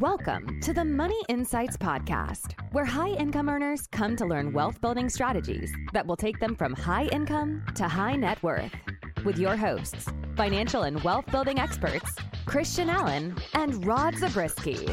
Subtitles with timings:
[0.00, 5.10] Welcome to the Money Insights Podcast, where high income earners come to learn wealth building
[5.10, 8.72] strategies that will take them from high income to high net worth.
[9.26, 12.10] With your hosts, financial and wealth building experts,
[12.46, 14.88] Christian Allen and Rod Zabriskie.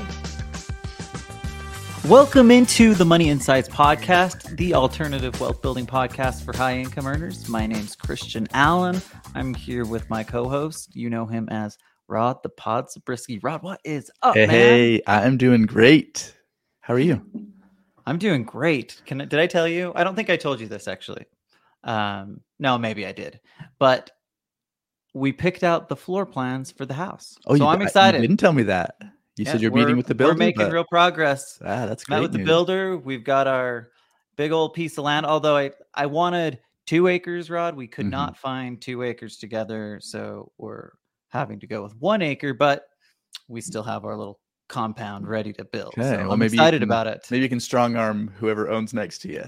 [2.10, 7.48] Welcome into the Money Insights Podcast, the alternative wealth building podcast for high income earners.
[7.48, 9.02] My name's Christian Allen.
[9.34, 10.94] I'm here with my co host.
[10.98, 11.78] You know him as
[12.08, 13.39] Rod the Pod Zabriskie.
[13.39, 14.50] Rod, what is up, hey, man?
[14.56, 16.33] hey, I'm doing great.
[16.80, 17.21] How are you?
[18.06, 19.02] I'm doing great.
[19.06, 19.92] Can I, did I tell you?
[19.96, 21.25] I don't think I told you this actually.
[21.83, 23.39] Um, no, maybe I did.
[23.80, 24.11] But
[25.14, 27.38] we picked out the floor plans for the house.
[27.46, 28.21] Oh, so you, I'm I- you excited.
[28.21, 28.96] didn't tell me that.
[29.36, 30.33] You Yeah, said you're meeting with the builder.
[30.33, 31.60] We're making but- real progress.
[31.61, 32.16] Ah, that's great.
[32.17, 32.97] Met with the builder.
[32.97, 33.89] We've got our
[34.38, 35.25] big old piece of land.
[35.25, 37.75] Although I, I wanted two acres, Rod.
[37.75, 38.11] We could Mhm.
[38.11, 40.00] not find two acres together.
[40.02, 40.92] So we're
[41.30, 42.88] having to go with one acre, but
[43.48, 45.94] we still have our little compound ready to build.
[45.98, 47.25] Okay, So well, I'm maybe excited can- about it.
[47.31, 49.44] Maybe you can strong arm whoever owns next to you.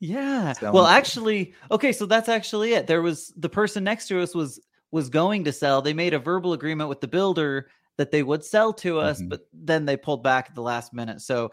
[0.00, 0.52] Yeah.
[0.54, 2.86] Sounds well, actually, okay, so that's actually it.
[2.88, 5.80] There was the person next to us was was going to sell.
[5.80, 9.28] They made a verbal agreement with the builder that they would sell to us, Mhm.
[9.30, 11.20] but then they pulled back at the last minute.
[11.22, 11.50] So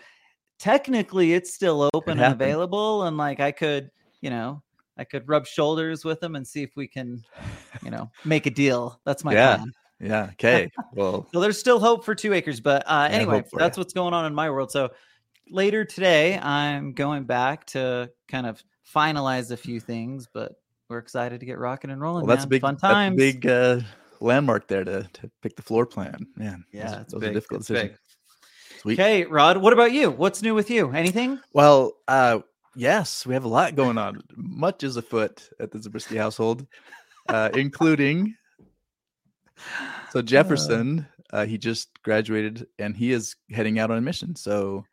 [0.57, 2.41] technically it's still open and happen.
[2.41, 3.91] available and like I could,
[4.21, 4.61] you know,
[4.99, 7.23] I could rub shoulders with them and see if we can,
[7.83, 8.99] you know, make a deal.
[9.05, 9.55] That's my Yeah.
[9.55, 9.71] plan.
[10.01, 10.29] Yeah.
[10.33, 10.69] Okay.
[10.93, 13.81] Well, So there's still hope for two acres, but uh, Yeah, anyway, that's ya.
[13.81, 14.71] what's going on in my world.
[14.71, 14.89] So
[15.49, 18.63] later today, I'm going back to kind of
[18.95, 20.53] finalize a few things, but
[20.89, 22.25] we're excited to get rocking and rolling.
[22.25, 23.79] well that's a big, fun that's a big uh,
[24.21, 26.25] landmark there to, to pick the floor plan.
[26.35, 26.65] Man.
[26.71, 27.29] yeah, those, it's those big.
[27.29, 27.97] are difficult decisions.
[28.81, 28.97] Sweet.
[28.99, 30.09] Okay, Rod, what about you?
[30.09, 30.91] What's new with you?
[30.91, 31.39] Anything?
[31.53, 32.39] Well, uh,
[32.79, 34.23] yes, we have a lot going on.
[34.35, 36.65] Much is afoot at the Zabriskie household,
[37.27, 38.35] uh, including
[40.11, 41.07] so Jefferson.
[41.31, 44.35] Uh, he just graduated and he is heading out on a mission.
[44.35, 44.85] So,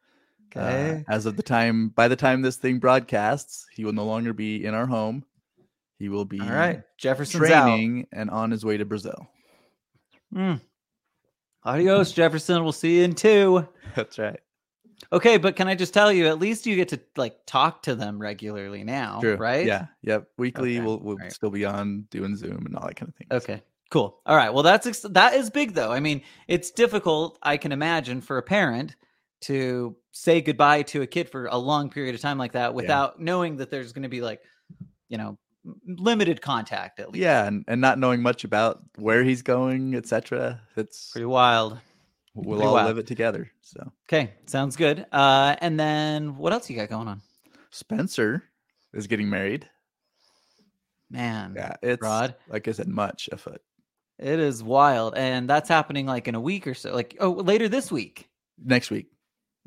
[0.55, 4.33] uh, as of the time, by the time this thing broadcasts, he will no longer
[4.33, 5.25] be in our home.
[5.99, 9.29] He will be All right, Jefferson's training and on his way to Brazil.
[10.35, 10.39] out.
[10.39, 10.61] Mm.
[11.65, 12.63] Adios, Jefferson.
[12.63, 13.67] We'll see you in two.
[13.95, 14.41] That's right.
[15.13, 17.95] Okay, but can I just tell you, at least you get to like talk to
[17.95, 19.37] them regularly now, True.
[19.37, 19.67] right?
[19.67, 19.87] Yeah.
[20.03, 20.29] Yep.
[20.39, 21.33] Weekly, Okay, we'll, we'll right.
[21.33, 23.27] still be on doing Zoom and all that kind of thing.
[23.31, 23.63] Okay.
[23.91, 24.19] Cool.
[24.27, 24.53] All right.
[24.53, 25.93] Well, that's ex- that is big though.
[25.93, 27.39] I mean, it's difficult.
[27.43, 28.97] I can imagine for a parent
[29.43, 33.21] to say goodbye to a kid for a long period of time like that without
[33.21, 34.41] knowing that there's going to be like,
[35.09, 35.39] you know,
[35.87, 37.23] limited contact at least.
[37.23, 41.77] yeah and, and not knowing much about where he's going etc it's Pretty wild.
[42.45, 42.87] We'll pretty all wild.
[42.89, 44.33] live it together so Okay.
[44.47, 45.07] Sounds good.
[45.13, 47.21] Uh, and then what else you got going on?
[47.71, 48.45] spencer
[48.95, 49.69] is getting married
[51.11, 52.35] Man, yeah it's Rod?
[52.49, 53.61] like i said much afoot
[54.19, 55.15] it is wild.
[55.15, 56.95] And that's happening like in a week or so.
[56.95, 58.31] Like, oh, later this week.
[58.65, 59.09] next week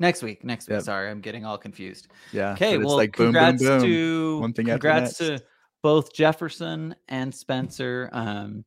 [0.00, 0.42] Next week.
[0.44, 0.76] Next week.
[0.76, 0.82] Yep.
[0.82, 2.08] Sorry, I'm getting all confused.
[2.32, 5.38] yeah Okay, well, like boom boom congrats boom to one thing congrats to
[5.82, 8.08] both Jefferson and Spencer.
[8.12, 8.64] Um,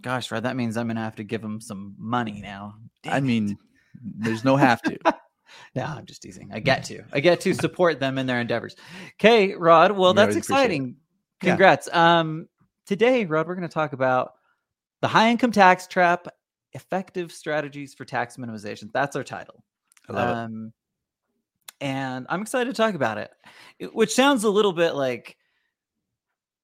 [0.00, 2.74] gosh, Rod, that means I'm gonna have to give them some money now.
[3.08, 3.22] i it.
[3.22, 3.56] mean
[4.02, 4.98] there's no have to
[5.74, 6.50] no, I'm just teasing.
[6.52, 8.76] I get to, I get to support them in their endeavors.
[9.20, 9.92] Okay, Rod.
[9.92, 10.38] Well, We that's it.
[10.38, 10.96] exciting.
[11.42, 11.50] Yeah.
[11.50, 11.88] Congrats.
[11.94, 12.48] Um,
[12.86, 14.32] today, Rod, we're gonna talk about
[15.00, 16.26] the high income tax trap,
[16.72, 18.90] effective strategies for tax minimization.
[18.92, 19.62] That's our title.
[20.08, 20.34] I love it.
[20.40, 20.72] um,
[21.80, 23.30] and I'm excited to talk about it,
[23.78, 25.36] it- which sounds a little bit like,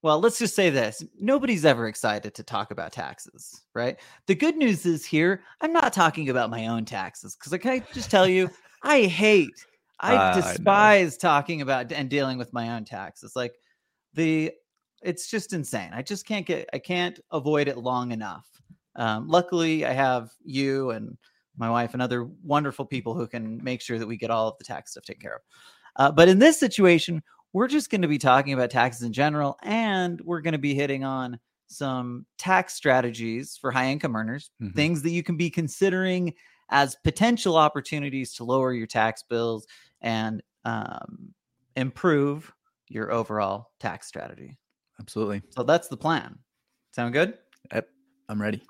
[0.02, 3.98] well, let's just say this nobody's ever excited to talk about taxes, right?
[4.26, 7.84] The good news is here, I'm not talking about my own taxes because I can
[7.92, 8.50] just tell you,
[8.82, 9.64] I hate,
[10.00, 10.40] I know.
[10.40, 13.36] despise talking about and dealing with my own taxes.
[13.36, 13.54] Like
[14.14, 14.52] the,
[15.02, 15.90] it's just insane.
[15.94, 18.46] I just can't get, I can't avoid it long enough.
[18.96, 21.16] Um, luckily, I have you and
[21.56, 24.58] my wife and other wonderful people who can make sure that we get all of
[24.58, 25.42] the tax stuff taken care of.
[25.96, 29.58] Uh, but in this situation, we're just going to be talking about taxes in general,
[29.62, 34.74] and we're going to be hitting on some tax strategies for high income earners, Mhm.
[34.74, 36.34] things that you can be considering
[36.70, 39.66] as potential opportunities to lower your tax bills
[40.00, 41.34] and um,
[41.76, 42.52] improve
[42.88, 44.56] your overall tax strategy.
[45.00, 46.38] absolutely So that's the plan.
[46.92, 47.38] Sound good?
[47.72, 47.88] Yep.
[48.28, 48.62] i'm ready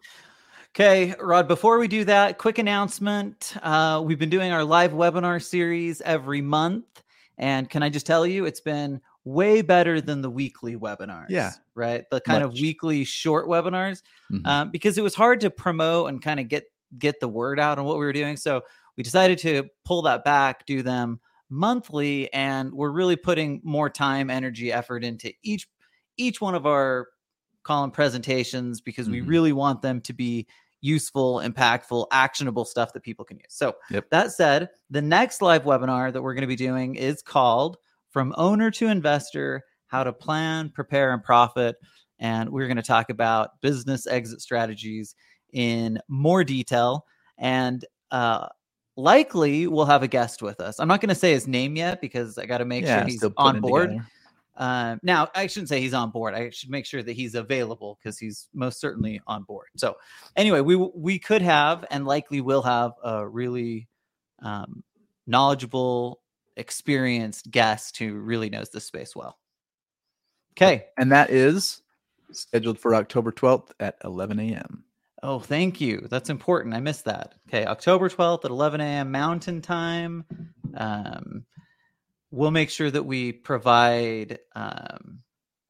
[0.75, 3.55] Okay, Rod, before we do that, quick announcement.
[3.63, 7.02] Uh, we've been doing our live webinar series every month.
[7.39, 11.27] And can I just tell you, it's been way better than the weekly webinars.
[11.31, 11.53] Yeah.
[11.75, 12.05] Right.
[12.11, 14.47] The kind of weekly short webinars, Mhm.
[14.47, 16.65] um, because it was hard to promote and kind of get
[16.99, 18.37] get the word out on what we were doing.
[18.37, 18.63] So
[18.99, 24.29] we decided to pull that back, do them monthly, and we're really putting more time,
[24.29, 25.69] energy, effort into each
[26.19, 27.09] each one of our
[27.63, 29.29] column presentations because we Mhm.
[29.29, 30.47] really want them to be
[30.83, 33.47] useful, impactful, actionable stuff that people can use.
[33.49, 34.11] So, Yep.
[34.11, 37.79] that said, the next live webinar that we're going to be doing is called
[38.11, 41.77] From Owner to Investor How to Plan, Prepare, and Profit.
[42.19, 45.15] And we're going to talk about business exit strategies
[45.53, 47.07] in more detail.
[47.39, 48.49] And uh,
[48.97, 50.79] likely we'll have a guest with us.
[50.79, 53.07] I'm not going to say his name yet because I got to make yeah, sure
[53.07, 53.91] he's on board.
[53.91, 54.07] together.
[54.57, 56.35] Um, now, I shouldn't say he's on board.
[56.35, 59.69] I should make sure that he's available because he's most certainly on board.
[59.77, 59.97] So,
[60.37, 63.89] anyway, we we could have and likely will have a really
[64.41, 64.83] um,
[65.27, 66.21] knowledgeable,
[66.57, 69.39] experienced guest who really knows this space well.
[70.57, 70.87] Okay.
[70.99, 71.83] And that is
[72.31, 74.85] scheduled for October 12th at 11 a.m.
[75.23, 76.07] Oh, thank you.
[76.11, 76.75] That's important.
[76.75, 77.35] I missed that.
[77.49, 79.11] Okay, October 12th at 11 a.m.
[79.13, 80.25] Mountain Time.
[80.75, 81.45] Um,
[82.33, 85.21] we'll make sure that we provide um,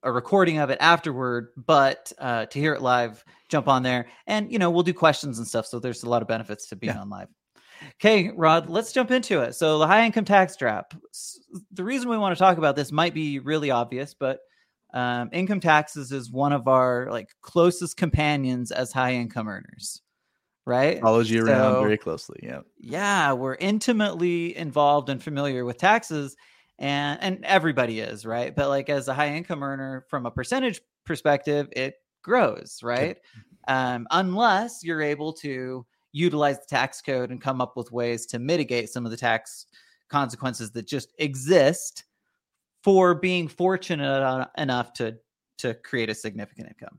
[0.02, 1.48] a recording of it afterward.
[1.56, 5.38] But uh, to hear it live, jump on there, and you know we'll do questions
[5.38, 5.66] and stuff.
[5.66, 7.00] So there's a lot of benefits to being Yeah.
[7.02, 7.28] on live.
[7.94, 9.56] Okay, Rod, let's jump into it.
[9.56, 10.94] So the high income tax trap.
[11.72, 14.38] The reason we want to talk about this might be really obvious, but
[14.94, 20.00] um, income taxes is one of our like closest companions as high income earners,
[20.64, 21.00] right?
[21.00, 22.38] Follows you around very closely.
[22.42, 22.60] Yeah.
[22.78, 26.36] yeah we're intimately involved and familiar with taxes
[26.82, 28.54] and and everybody is right?
[28.54, 33.18] But like as a high income earner from a percentage perspective it grows right?
[33.68, 38.38] Um, unless you're able to utilize the tax code and come up with ways to
[38.38, 39.66] mitigate some of the tax
[40.08, 42.04] consequences that just exist
[42.84, 45.16] for being fortunate enough to
[45.58, 46.98] to create a significant income.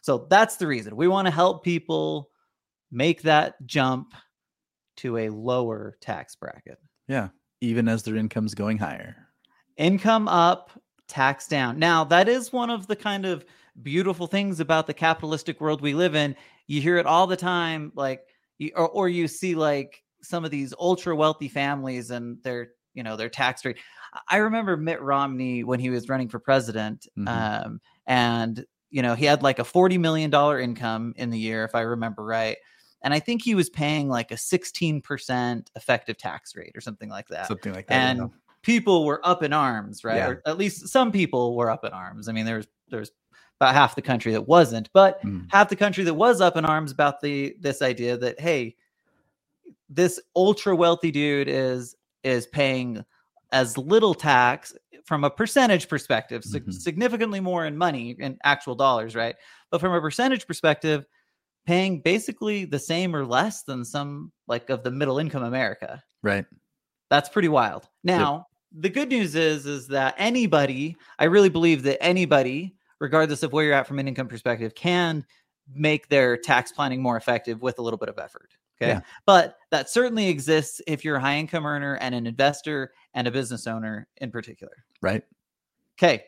[0.00, 0.96] So that's the reason.
[0.96, 2.30] We want to help people
[2.90, 4.14] make that jump
[4.96, 6.78] to a lower tax bracket.
[7.06, 7.28] Yeah.
[7.60, 9.16] Even as their income's going higher.
[9.76, 10.70] Income up,
[11.08, 11.78] tax down.
[11.78, 13.44] Now, that is one of the kind of
[13.82, 16.36] beautiful things about the capitalistic world we live in.
[16.66, 18.22] You hear it all the time, like,
[18.74, 23.16] or, or you see like some of these ultra wealthy families and their, you know,
[23.16, 23.78] their tax rate.
[24.28, 27.28] I remember Mitt Romney when he was running for president, Mhm.
[27.66, 31.62] um, and you know he had like a forty million dollar income in the year,
[31.64, 32.56] if I remember right.
[33.02, 37.28] And I think he was paying like a 16% effective tax rate or something like
[37.28, 37.46] that.
[37.46, 37.94] Something like that.
[38.18, 38.30] and
[38.62, 40.16] people were up in arms, right?
[40.16, 40.28] Yeah.
[40.30, 42.28] Or at least some people were up in arms.
[42.28, 43.10] I mean, there's there's
[43.60, 45.46] about half the country that wasn't, but Mm.
[45.50, 48.76] half the country that was up in arms about the this idea that hey,
[49.88, 53.04] this ultra wealthy dude is is paying
[53.52, 54.74] as little tax
[55.04, 56.72] from a percentage perspective, sig- Mhm.
[56.74, 59.36] significantly more in money in actual dollars, right?
[59.70, 61.06] But from a percentage perspective,
[61.68, 66.02] paying basically the same or less than some like of the middle income America.
[66.22, 66.46] Right.
[67.10, 67.86] That's pretty wild.
[68.02, 73.52] Now, the good news is is that anybody, I really believe that anybody, regardless of
[73.52, 75.26] where you're at from an income perspective, can
[75.74, 78.48] make their tax planning more effective with a little bit of effort.
[78.80, 78.92] Okay.
[78.92, 79.00] Yeah.
[79.26, 83.30] But that certainly exists if you're a high income earner and an investor and a
[83.30, 84.72] business owner in particular.
[85.02, 85.22] Right.
[85.98, 86.24] Okay.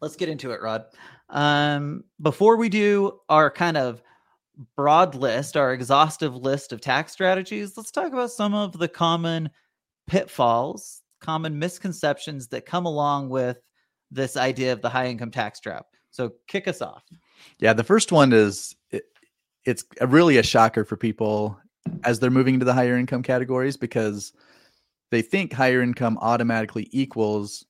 [0.00, 0.84] Let's get into it, Rod.
[1.28, 4.00] Um, before we do our kind of
[4.76, 9.50] broad list, our exhaustive list of tax strategies, let's talk about some of the common
[10.06, 13.58] pitfalls, common misconceptions that come along with
[14.10, 15.86] this idea of the high income tax trap.
[16.10, 17.02] So kick us off.
[17.58, 19.04] Yeah, the first one is it,
[19.64, 21.58] it's really a shocker for people
[22.04, 24.32] as they're moving into the higher income categories because
[25.10, 27.64] they think higher income automatically equals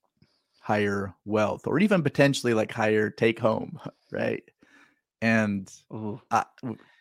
[0.61, 3.79] higher wealth or even potentially like higher take home,
[4.13, 4.43] right?
[5.25, 5.73] And.
[6.31, 6.45] I,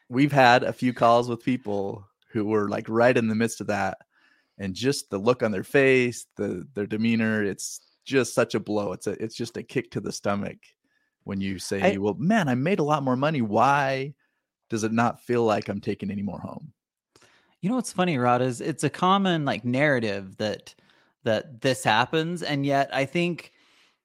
[0.10, 3.68] we've had a few calls with people who were like right in the midst of
[3.68, 3.98] that
[4.58, 8.94] and just the look on their face, the their demeanor, it's just such a blow.
[8.94, 10.58] It's a it's just a kick to the stomach
[11.24, 13.42] when you say, I- "Well, man, I made a lot more money.
[13.42, 14.13] Why
[14.70, 16.74] does it not feel like I'm taking any more home?"
[17.62, 20.75] You know what's funny, Rod, is it's a common like narrative that
[21.24, 23.51] that this happens, and yet I think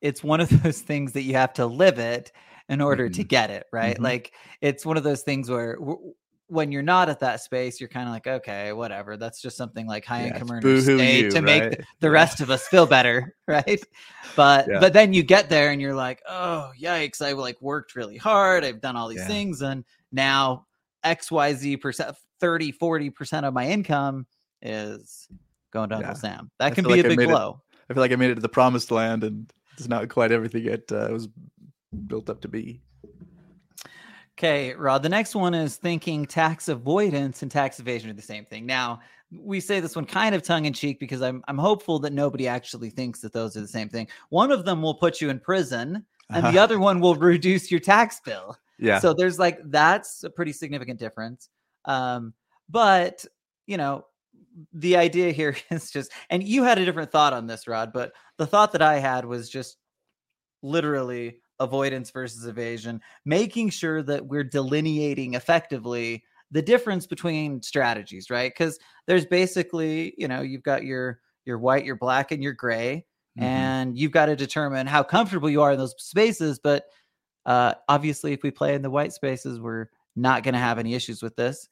[0.00, 2.32] it's one of those things that you have to live it
[2.68, 3.28] in order to Mhm.
[3.28, 3.96] get it right.
[3.98, 4.02] Mhm.
[4.02, 6.14] Like it's one of those things where w-
[6.48, 9.18] when you're not at that space, you're kind of like, okay, whatever.
[9.18, 12.40] That's just something like high Yeah, income it's earners say you, to make the rest
[12.40, 13.80] of us feel better, right?
[14.34, 14.80] But Yeah.
[14.80, 18.64] but then you get there and you're like, oh yikes, I like worked really hard.
[18.64, 19.26] I've done all these Yeah.
[19.28, 20.66] things, and now
[21.04, 24.26] XYZ percent 30, 40 percent of my income
[24.62, 25.28] is
[25.70, 26.14] going to Uncle.
[26.14, 26.50] Sam.
[26.58, 27.60] That I can be like a big it- blow.
[27.90, 30.66] I feel like I made it to the promised land, and it's not quite everything
[30.66, 31.28] it uh, was
[32.06, 32.80] built up to be.
[34.38, 35.02] Okay, Rod.
[35.02, 38.66] The next one is thinking tax avoidance and tax evasion are the same thing.
[38.66, 39.00] Now,
[39.32, 42.46] we say this one kind of tongue in cheek because I'm I'm hopeful that nobody
[42.46, 44.06] actually thinks that those are the same thing.
[44.28, 46.60] One of them will put you in prison, and the Uh-huh.
[46.60, 48.56] other one will reduce your tax bill.
[48.78, 51.48] Yeah, So there's like that's a pretty significant difference.
[51.84, 52.32] Um,
[52.68, 53.24] but
[53.66, 54.06] you know,
[54.72, 58.12] the idea here is just, and you had a different thought on this, Rod, but
[58.36, 59.78] the thought that I had was just
[60.62, 68.52] literally avoidance versus evasion, making sure that we're delineating effectively the difference between strategies, right?
[68.52, 73.04] Because there's basically, you know, you've got your your white, your black, and your gray,
[73.38, 73.44] mm-hmm.
[73.44, 76.58] and you've got to determine how comfortable you are in those spaces.
[76.58, 76.84] But
[77.46, 79.86] uh, obviously, if we play in the white spaces, we're
[80.16, 81.68] not going to have any issues with this.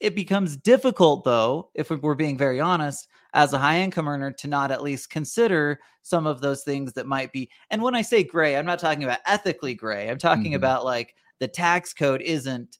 [0.00, 4.48] It becomes difficult, though, if we're being very honest, as a high income earner, to
[4.48, 7.50] not at least consider some of those things that might be.
[7.70, 10.08] And when I say gray, I'm not talking about ethically gray.
[10.08, 10.54] I'm talking mm-hmm.
[10.54, 12.78] about like the tax code isn't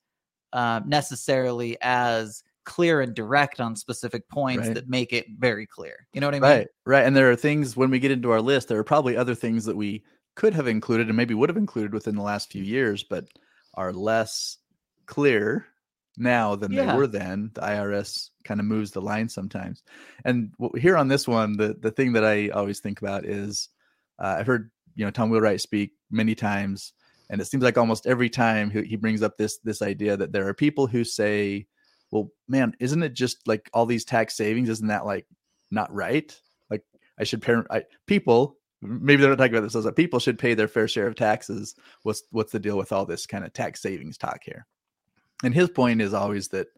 [0.53, 4.75] uh, necessarily as clear and direct on specific points right.
[4.75, 6.07] that make it very clear.
[6.13, 6.51] You know what I mean?
[6.51, 7.07] Right, right.
[7.07, 9.65] And there are things when we get into our list, there are probably other things
[9.65, 10.05] that we
[10.35, 13.27] could have included and maybe would have included within the last few years, but
[13.75, 14.59] are less
[15.07, 15.67] clear
[16.17, 16.87] now than yeah.
[16.87, 17.51] they were then.
[17.55, 19.83] The IRS kind of moves the line sometimes.
[20.25, 23.69] And here on this one, the the thing that I always think about is
[24.19, 26.93] uh, I've heard you know Tom Wheelwright speak many times,
[27.31, 30.33] and it seems like almost every time he, he brings up this this idea that
[30.33, 31.67] there are people who say,
[32.11, 34.69] "Well, man, isn't it just like all these tax savings?
[34.69, 35.27] Isn't that like
[35.71, 36.35] not right?
[36.71, 36.85] Like
[37.19, 40.39] I should parent I, people." Maybe they're not talking about this as that people should
[40.39, 41.75] pay their fair share of taxes.
[42.03, 44.67] What's what's the deal with all this kind of tax savings talk here?
[45.45, 46.69] And his point is always that,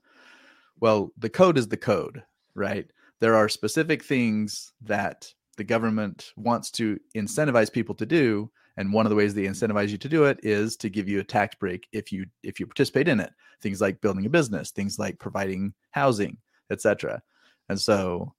[0.80, 2.22] well, the code is the code,
[2.54, 2.90] right?
[3.20, 9.04] There are specific things that the government wants to incentivize people to do and one
[9.04, 11.56] of the ways they incentivize you to do it is to give you a tax
[11.56, 15.18] break if you if you participate in it things like building a business things like
[15.18, 16.38] providing housing
[16.70, 17.20] etc
[17.68, 18.32] and so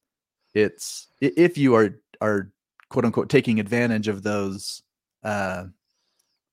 [0.55, 2.51] it's if you are are
[2.89, 4.81] quote unquote taking advantage of those
[5.23, 5.65] uh,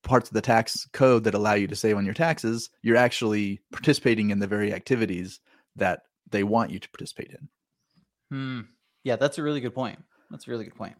[0.06, 3.60] parts of the tax code that allow you to save on your taxes, you're actually
[3.72, 5.40] participating in the very activities
[5.74, 7.48] that they want you to participate in.
[8.30, 8.60] Hmm.
[9.04, 10.02] Yeah, that's a really good point.
[10.30, 10.96] That's a really good point.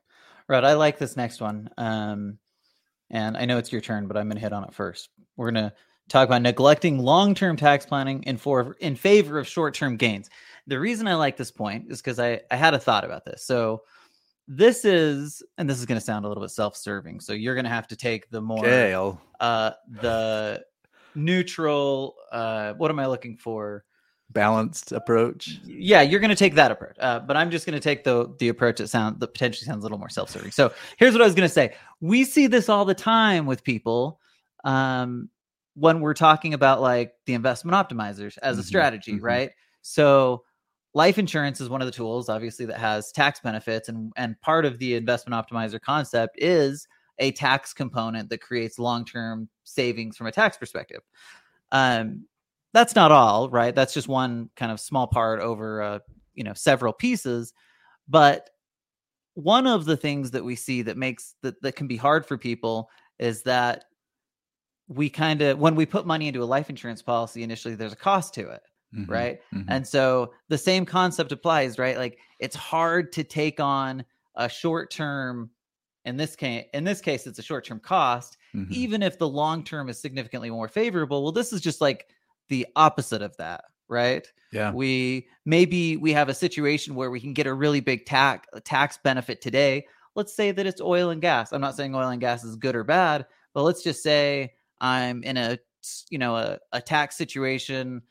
[0.49, 0.63] Right.
[0.65, 1.71] I like this next one.
[1.79, 2.39] Um,
[3.11, 5.09] and I know it's your turn, but I'm going to hit on it first.
[5.37, 5.73] We're going to
[6.09, 10.29] talk about neglecting long-term tax planning in for in favor of short-term gains.
[10.67, 13.45] The reason I like this point is because I, I had a thought about this.
[13.45, 13.83] So
[14.49, 17.65] this is and this is going to sound a little bit self-serving so you're going
[17.65, 18.95] to have to take the more okay,
[19.41, 20.63] uh the
[21.15, 23.85] neutral uh what am i looking for?
[24.31, 25.61] Balanced approach?
[25.65, 28.33] Yeah you're going to take that approach uh, but i'm just going to take the
[28.39, 30.53] the approach that sound that potentially sounds a little more self-serving.
[30.53, 31.75] So here's what i was going to say.
[32.01, 34.21] We see this all the time with people
[34.65, 35.29] um
[35.75, 39.25] when we're talking about like the investment optimizers as mm-hmm, a strategy mm-hmm.
[39.25, 39.51] right?
[39.83, 40.45] So
[40.97, 44.65] life insurance is one of the tools obviously that has tax benefits and and part
[44.65, 46.89] of the investment optimizer concept is
[47.19, 51.03] a tax component that creates long-term savings from a tax perspective.
[51.71, 52.25] Um
[52.73, 53.75] that's not all right?
[53.75, 55.99] That's just one kind of small part over uh,
[56.35, 57.53] you know several pieces.
[58.09, 58.49] But
[59.35, 62.39] one of the things that we see that makes that that can be hard for
[62.39, 62.89] people
[63.19, 63.85] is that
[64.89, 67.97] we kind of when we put money into a life insurance policy initially there's a
[67.97, 68.63] cost to it
[68.97, 69.41] mm-hmm, right?
[69.55, 69.71] Mm-hmm.
[69.71, 71.97] And so the same concept applies, right?
[71.97, 74.05] Like it's hard to take on
[74.37, 75.51] a short term
[76.07, 78.73] in this case in this case it's a short term cost mm-hmm.
[78.73, 82.07] even if the long term is significantly more favorable well this is just like
[82.49, 87.33] the opposite of that right yeah we maybe we have a situation where we can
[87.33, 89.85] get a really big tax tax benefit today
[90.15, 92.77] let's say that it's oil and gas i'm not saying oil and gas is good
[92.77, 95.59] or bad but let's just say i'm in a
[96.11, 98.03] you know a, a tax situation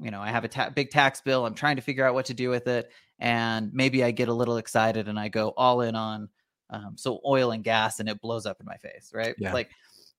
[0.00, 1.46] you know, I have a ta- big tax bill.
[1.46, 2.90] I'm trying to figure out what to do with it.
[3.18, 6.28] And maybe I get a little excited and I go all in on
[6.70, 9.34] um, so oil and gas and it blows up in my face, right?
[9.38, 9.52] Yeah.
[9.52, 9.70] Like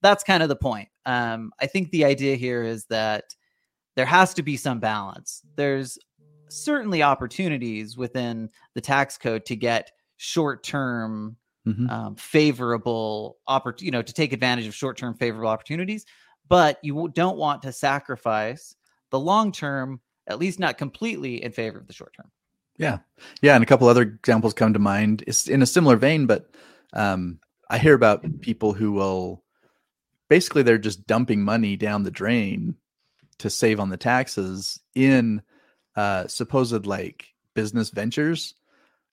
[0.02, 0.90] that's kind of the point.
[1.06, 3.36] Um, I think the idea here is that
[3.96, 5.42] there has to be some balance.
[5.56, 5.98] There's
[6.50, 11.38] certainly opportunities within the tax code to get short term
[11.68, 11.90] mm-hmm.
[11.90, 16.06] um, favorable opportunity, you know, to take advantage of short term favorable opportunities,
[16.48, 18.76] but you don't want to sacrifice
[19.12, 22.32] the long term, at least not completely in favor of the short term.
[22.78, 23.00] Yeah.
[23.42, 23.56] Yeah.
[23.56, 25.24] And a couple other examples come to mind.
[25.28, 26.50] It's in a similar vein, but
[26.94, 27.40] um,
[27.70, 29.44] I hear about people who will
[30.30, 32.76] basically they're just dumping money down the drain
[33.40, 35.42] to save on the taxes in
[35.96, 38.56] uh, supposed like business ventures.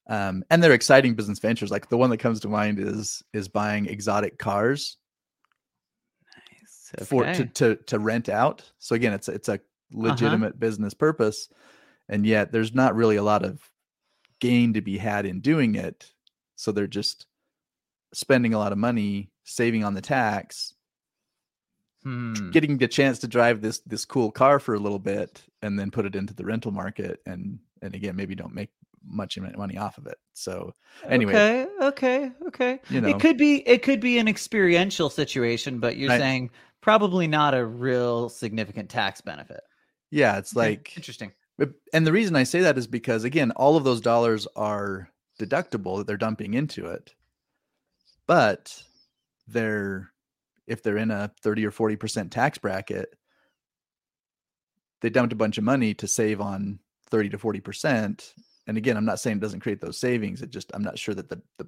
[0.09, 1.71] Um, and they're exciting business ventures.
[1.71, 4.95] Like the one that comes to mind is is buying exotic cars
[6.37, 6.91] nice.
[6.95, 7.05] okay.
[7.05, 8.63] for to, to to rent out.
[8.79, 9.59] So again, it's it's a.
[9.91, 10.59] legitimate uh-huh.
[10.59, 11.49] business purpose
[12.09, 13.59] and yet there's not really a lot of
[14.39, 16.11] gain to be had in doing it
[16.55, 17.25] so they're just
[18.13, 20.73] spending a lot of money saving on the tax
[22.03, 22.51] Hmm.
[22.51, 25.91] getting the chance to drive this this cool car for a little bit and then
[25.91, 28.69] put it into the rental market and and again maybe don't make
[29.03, 30.73] much money off of it so
[31.09, 32.79] anyway Okay, okay, okay.
[32.89, 33.09] You know.
[33.09, 36.19] it could be it could be an experiential situation, but you're Right.
[36.19, 36.51] saying
[36.81, 39.61] probably not a real significant tax benefit.
[40.11, 41.31] Yeah it's Okay, like interesting.
[41.91, 45.09] And the reason I say that is because again, all of those dollars are
[45.39, 47.13] deductible that they're dumping into it.
[48.27, 48.83] But
[49.47, 50.11] they're
[50.67, 53.15] if they're in a 30 or 40% tax bracket,
[55.01, 58.33] they dumped a bunch of money to save on 30 to 40%.
[58.67, 60.41] And again, I'm not saying it doesn't create those savings.
[60.41, 61.67] It just I'm not sure that the, the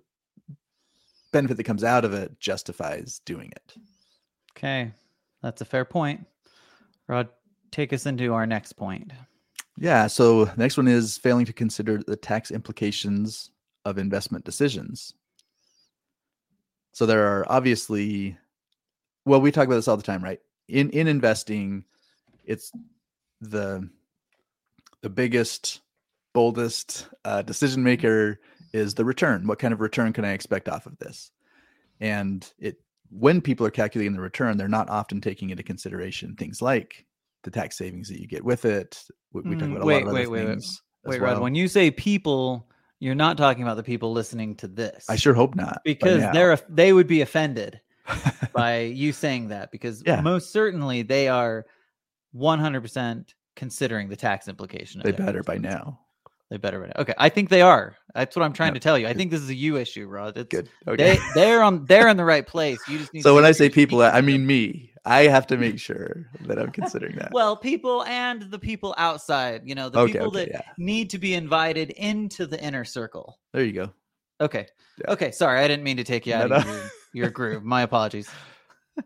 [1.31, 3.75] benefit that comes out of it justifies doing it.
[4.51, 4.91] Okay,
[5.41, 6.25] that's a fair point.
[7.07, 7.29] Rod,
[7.71, 9.11] take us into our next point.
[9.77, 10.07] Yeah.
[10.07, 13.51] So next one is failing to consider the tax implications
[13.85, 15.13] of investment decisions.
[16.91, 18.37] So there are obviously,
[19.25, 20.39] well, we talk about this all the time, right?
[20.67, 21.85] In in investing,
[22.43, 22.71] it's
[23.39, 23.89] the
[25.01, 25.81] the biggest,
[26.33, 28.41] boldest uh, decision maker
[28.73, 29.47] is the return.
[29.47, 31.31] What kind of return can I expect off of this?
[32.01, 36.61] And it when people are calculating the return, they're not often taking into consideration things
[36.61, 37.05] like
[37.43, 39.01] the tax savings that you get with it.
[39.33, 40.45] We, we talk Mm, about a lot of wait, other wait, wait.
[40.47, 40.81] things.
[41.05, 42.67] as Wait, Rod, when you say people,
[42.99, 45.05] you're not talking about the people listening to this.
[45.09, 45.81] I sure hope not.
[45.85, 47.79] because they're they would be offended
[48.53, 50.21] by you saying that because Yeah.
[50.21, 51.65] most certainly they are
[52.35, 55.99] 100% considering the tax implication of they better by now.
[56.49, 56.93] They better by now.
[56.99, 57.95] Okay, I think they are.
[58.15, 58.73] That's what I'm trying Yep.
[58.75, 59.07] to tell you.
[59.07, 60.35] I think this is a you issue, Rod.
[60.37, 60.69] It's, Good.
[60.87, 61.17] Okay.
[61.17, 62.87] They they're on they're in the right place.
[62.87, 63.21] You just need.
[63.21, 64.88] so when I say people, I mean me.
[65.05, 67.31] I have to make sure that I'm considering that.
[67.31, 69.61] Well, people and the people outside.
[69.65, 70.61] You know, the Okay, people okay, that yeah.
[70.77, 73.39] need to be invited into the inner circle.
[73.53, 73.93] there you go.
[74.41, 74.67] Okay.
[75.03, 75.11] Yeah.
[75.13, 75.31] Okay.
[75.31, 76.57] Sorry, I didn't mean to take you out no.
[76.57, 76.81] of your,
[77.13, 77.63] your groove.
[77.63, 78.29] My apologies.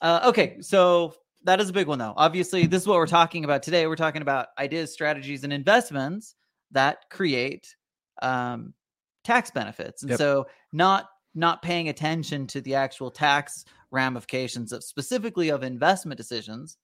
[0.00, 2.12] Uh, okay, so that is a big one, though.
[2.16, 3.86] Obviously, this is what we're talking about today.
[3.86, 6.34] We're talking about ideas, strategies, and investments
[6.72, 7.76] that create
[8.20, 8.74] um,
[9.22, 10.18] tax benefits, and Yep.
[10.18, 16.76] so not not paying attention to the actual tax ramifications of specifically of investment decisions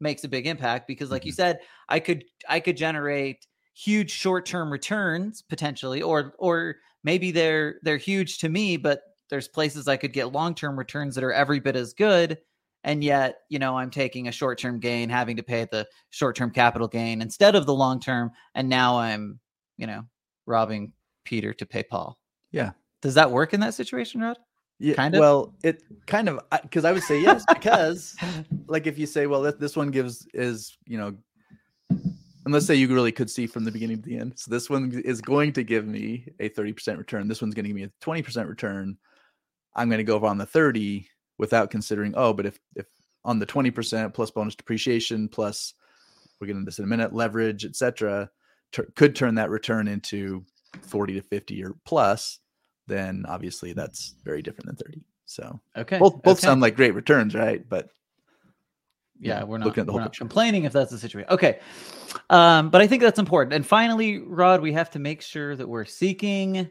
[0.00, 1.32] makes a big impact because like you Mm-hmm.
[1.32, 7.96] said i could i could generate huge short-term returns potentially or or maybe they're they're
[7.96, 9.00] huge to me but
[9.30, 12.38] there's places i could get long-term returns that are every bit as good
[12.84, 16.88] and yet you know i'm taking a short-term gain having to pay the short-term capital
[16.88, 19.40] gain instead of the long-term and now i'm
[19.78, 20.02] you know
[20.46, 20.92] robbing
[21.24, 22.18] peter to pay paul
[22.50, 22.72] Yeah.
[23.02, 24.38] does that work in that situation rod
[24.78, 24.94] Yeah.
[24.94, 25.20] Kind of?
[25.20, 28.14] Well, it kind of because I would say yes because
[28.66, 31.14] like if you say, well, this, one gives is you know,
[31.90, 34.34] and let's say you really could see from the beginning to the end.
[34.36, 37.26] So this one is going to give me a thirty percent return.
[37.26, 38.98] This one's going to give me a twenty percent return.
[39.74, 41.08] I'm going to go on the thirty
[41.38, 42.12] without considering.
[42.16, 42.86] Oh, but if if
[43.24, 45.74] on the twenty percent plus bonus depreciation plus
[46.38, 48.28] we're getting this in a minute leverage, etc.,
[48.94, 50.44] could turn that return into
[50.82, 52.40] forty to fifty or plus.
[52.86, 55.02] Then obviously that's very different than thirty.
[55.24, 56.46] So okay both both okay.
[56.46, 57.66] sound like great returns, right?
[57.68, 57.90] But
[59.20, 61.58] yeah we're not, looking at the we're whole not complaining if that's the situation okay
[62.30, 65.68] um but i think that's important and finally rod we have to make sure that
[65.68, 66.68] we're seeking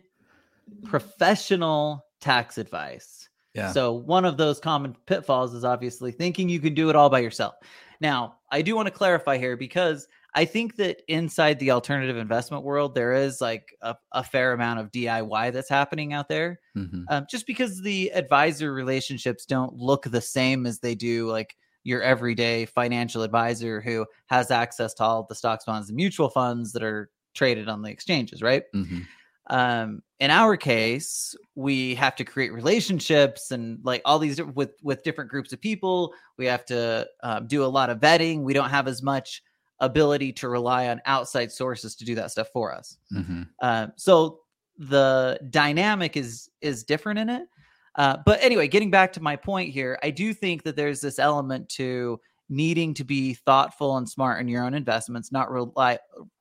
[0.84, 3.72] professional tax advice Yeah.
[3.72, 7.20] so one of those common pitfalls is obviously thinking you can do it all by
[7.20, 7.56] yourself
[8.00, 12.64] now i do want to clarify here because i think that inside the alternative investment
[12.64, 17.06] world there is like a, a fair amount of diy that's happening out there Mhm.
[17.10, 22.02] um, just because the advisor relationships don't look the same as they do like your
[22.02, 26.84] everyday financial advisor who has access to all the stocks bonds and mutual funds that
[26.84, 29.06] are traded on the exchanges right Mhm.
[29.48, 35.04] um, in our case we have to create relationships and like all these with with
[35.04, 38.70] different groups of people we have to um, do a lot of vetting we don't
[38.72, 39.44] have as much
[39.80, 43.48] ability to rely on outside sources to do that stuff for us Mhm.
[43.62, 44.42] uh, so
[44.78, 47.48] the dynamic is is different in it.
[47.96, 51.18] Uh, but anyway, getting back to my point here, I do think that there's this
[51.18, 55.98] element to needing to be thoughtful and smart in your own investments, not rely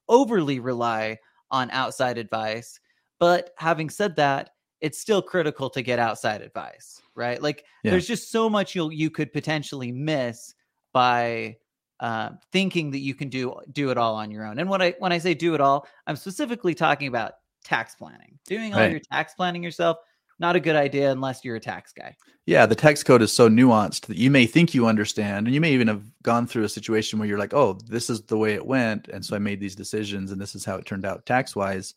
[0.08, 1.16] overly rely
[1.52, 2.80] on outside advice.
[3.20, 7.40] But having said that, it's still critical to get outside advice, right?
[7.40, 7.92] Like Yeah.
[7.92, 10.54] there's just so much you you could potentially miss
[10.92, 11.56] by
[12.00, 14.58] uh, thinking that you can do do it all on your own.
[14.58, 18.38] And when I when I say do it all, I'm specifically talking about tax planning.
[18.46, 18.90] Doing all Right.
[18.90, 19.98] your tax planning yourself,
[20.38, 22.16] not a good idea unless you're a tax guy.
[22.46, 25.60] Yeah, the tax code is so nuanced that you may think you understand, and you
[25.60, 28.52] may even have gone through a situation where you're like, "Oh, this is the way
[28.54, 31.24] it went," and so I made these decisions, and this is how it turned out
[31.24, 31.94] tax wise.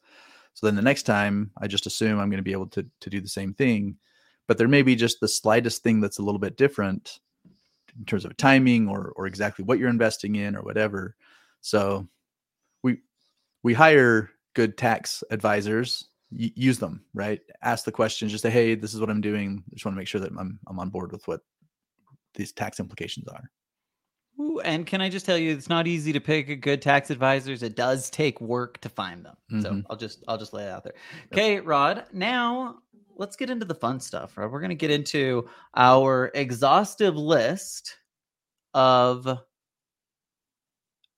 [0.53, 3.09] So then the next time, I just assume I'm going to be able to to
[3.09, 3.97] do the same thing,
[4.47, 7.19] but there may be just the slightest thing that's a little bit different,
[7.97, 11.15] in terms of timing or or exactly what you're investing in or whatever.
[11.61, 12.07] So
[12.83, 12.99] we
[13.63, 18.73] we hire good tax advisors y- use them right ask the questions just say hey
[18.73, 20.89] this is what i'm doing I just want to make sure that i'm i'm on
[20.89, 21.41] board with what
[22.33, 23.51] these tax implications are
[24.39, 27.09] Ooh, and can I just tell you, it's not easy to pick a good tax
[27.09, 27.63] advisors.
[27.63, 29.35] It does take work to find them.
[29.63, 29.85] So Mhm.
[29.89, 30.93] I'll just I'll just lay it out there.
[31.33, 32.05] Okay, Rod.
[32.13, 32.77] Now
[33.17, 34.37] let's get into the fun stuff.
[34.37, 34.49] right?
[34.49, 37.97] We're going to get into our exhaustive list
[38.73, 39.39] of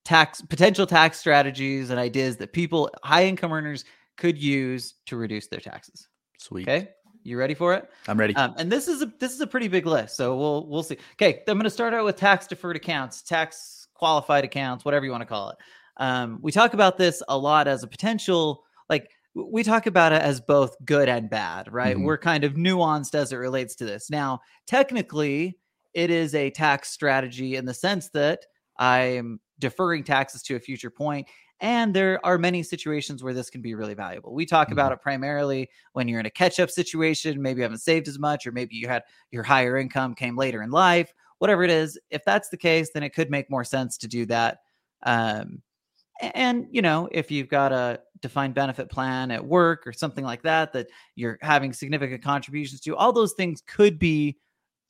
[0.05, 3.85] tax potential tax strategies and ideas that people high income earners
[4.17, 6.07] could use to reduce their taxes.
[6.39, 6.89] sweet Okay,
[7.23, 7.89] you ready for it?
[8.07, 10.67] i'm ready Um, and this is a this is a pretty big list, so we'll
[10.67, 10.97] we'll see.
[11.13, 15.12] Okay, I'm going to start out with tax deferred accounts, tax qualified accounts, whatever you
[15.12, 15.57] want to call it.
[15.97, 19.12] Um, we talk about this a lot as a potential, like
[19.45, 21.95] we talk about it as both good and bad, right?
[21.95, 22.04] Mhm.
[22.04, 24.10] We're kind of nuanced as it relates to this.
[24.10, 25.58] Now, technically,
[25.93, 28.45] it is a tax strategy in the sense that
[28.78, 31.28] I'm deferring taxes to a future point,
[31.60, 34.34] and there are many situations where this can be really valuable.
[34.34, 37.80] We talk about it primarily when you're in a catch up situation, maybe you haven't
[37.80, 41.63] saved as much, or maybe you had your higher income came later in life, whatever
[41.63, 41.99] it is.
[42.10, 44.60] If that's the case, then it could make more sense to do that.
[45.04, 45.62] Um,
[46.21, 50.41] and you know, if you've got a defined benefit plan at work or something like
[50.43, 54.38] that, that you're having significant contributions to, all those things could be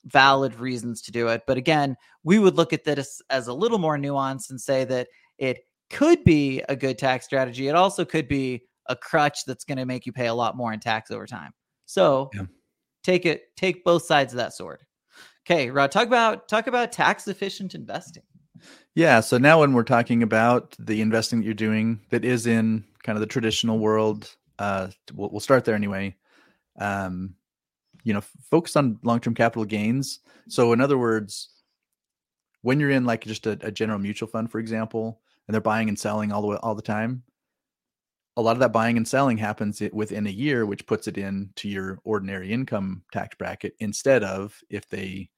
[0.05, 1.43] valid reasons to do it.
[1.45, 5.07] But again, we would look at this as a little more nuanced and say that
[5.37, 7.67] it could be a good tax strategy.
[7.67, 10.73] It also could be a crutch that's going to make you pay a lot more
[10.73, 11.51] in tax over time.
[11.85, 12.45] So Yeah.
[13.03, 14.83] take it, take both sides of that sword.
[15.45, 18.23] Okay, Rod, talk about talk about tax efficient investing.
[18.95, 19.19] Yeah.
[19.19, 23.15] So now when we're talking about the investing that you're doing that is in kind
[23.15, 26.15] of the traditional world, uh, we'll, we'll start there anyway.
[26.79, 27.35] Um,
[28.03, 30.19] you know, focus on long-term capital gains.
[30.47, 31.49] So in other words,
[32.61, 35.89] when you're in like just a, a general mutual fund, for example, and they're buying
[35.89, 37.23] and selling all the way all the time,
[38.37, 41.67] a lot of that buying and selling happens within a year, which puts it into
[41.67, 45.29] your ordinary income tax bracket instead of if they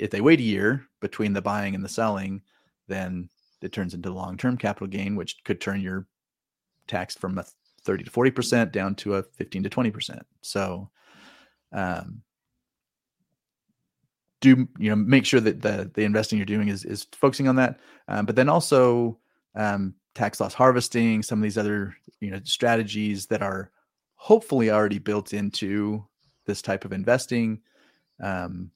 [0.00, 2.42] if they wait a year between the buying and the selling,
[2.88, 3.28] then
[3.60, 6.06] it turns into long-term capital gain, which could turn your
[6.88, 7.44] tax from a
[7.82, 10.20] 30 to 40% down to a 15 to 20%.
[10.42, 10.90] So
[11.72, 12.22] um
[14.40, 17.56] do you know make sure that the the investing you're doing is is focusing on
[17.56, 19.16] that um, but then also
[19.54, 23.70] um, tax loss harvesting some of these other you know strategies that are
[24.16, 26.04] hopefully already built into
[26.46, 27.60] this type of investing
[28.22, 28.70] um,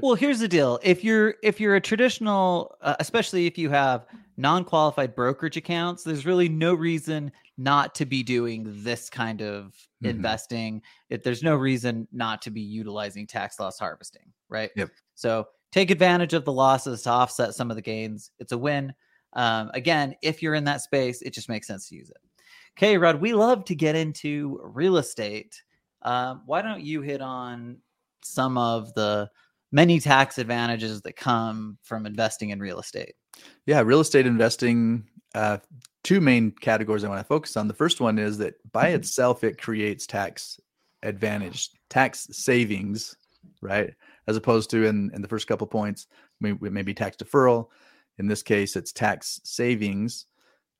[0.00, 0.78] but Well, here's the deal.
[0.82, 6.24] If you're if you're a traditional, uh, especially if you have non-qualified brokerage accounts, there's
[6.26, 10.10] really no reason not to be doing this kind of Mhm.
[10.10, 10.82] investing.
[11.10, 14.70] If there's no reason not to be utilizing tax loss harvesting, right?
[14.74, 14.90] Yep.
[15.14, 18.30] So take advantage of the losses to offset some of the gains.
[18.38, 18.94] It's a win.
[19.34, 22.16] Um, again, if you're in that space, it just makes sense to use it.
[22.76, 25.62] Okay, Rod, we love to get into real estate.
[26.02, 27.78] Um, why don't you hit on
[28.24, 29.30] some of the
[29.72, 33.14] many tax advantages that come from investing in real estate?
[33.66, 35.08] Yeah, real estate investing.
[35.34, 35.58] Uh,
[36.04, 37.66] two main categories I want to focus on.
[37.66, 38.96] The first one is that by Mhm.
[38.96, 40.60] itself, it creates tax
[41.02, 43.16] advantage, tax savings,
[43.60, 43.94] right?
[44.26, 46.06] As opposed to in, in the first couple points,
[46.40, 47.68] maybe, maybe tax deferral.
[48.18, 50.26] In this case, it's tax savings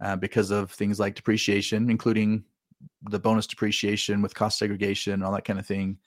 [0.00, 2.44] uh, because of things like depreciation, including
[3.08, 5.98] the bonus depreciation with cost segregation, all that kind of thing.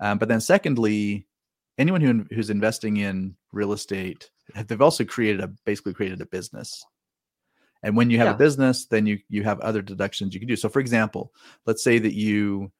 [0.00, 1.26] Um, but then, secondly,
[1.78, 4.30] anyone who, who's investing in real estate,
[4.66, 6.84] they've also created a basically created a business.
[7.82, 8.34] And when you have Yeah.
[8.34, 10.56] a business, then you you have other deductions you can do.
[10.56, 11.32] So, for example,
[11.66, 12.70] let's say that you,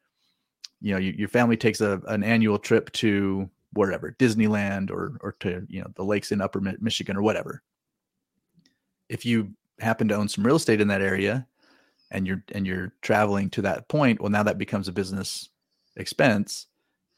[0.80, 5.32] you know, you, your family takes a, an annual trip to wherever Disneyland or or
[5.40, 7.62] to you know the lakes in Upper Michigan or whatever.
[9.08, 11.46] If you happen to own some real estate in that area,
[12.12, 15.48] and you're and you're traveling to that point, well, now that becomes a business
[15.96, 16.66] expense.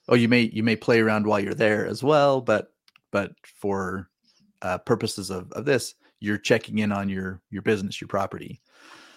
[0.09, 2.73] Oh, you may you may play around while you're there as well, but
[3.11, 4.11] but for
[4.63, 8.61] uh, purposes of, of this, you're checking in on your your business, your property.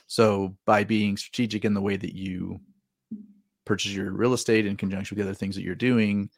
[0.07, 2.59] So by being strategic in the way that you
[3.65, 6.29] purchase your real estate in conjunction with the other things that you're doing,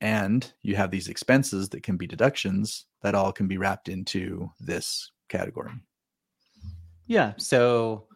[0.00, 4.50] and you have these expenses that can be deductions, that all can be wrapped into
[4.60, 5.72] this category.
[7.06, 7.32] Yeah.
[7.38, 8.06] So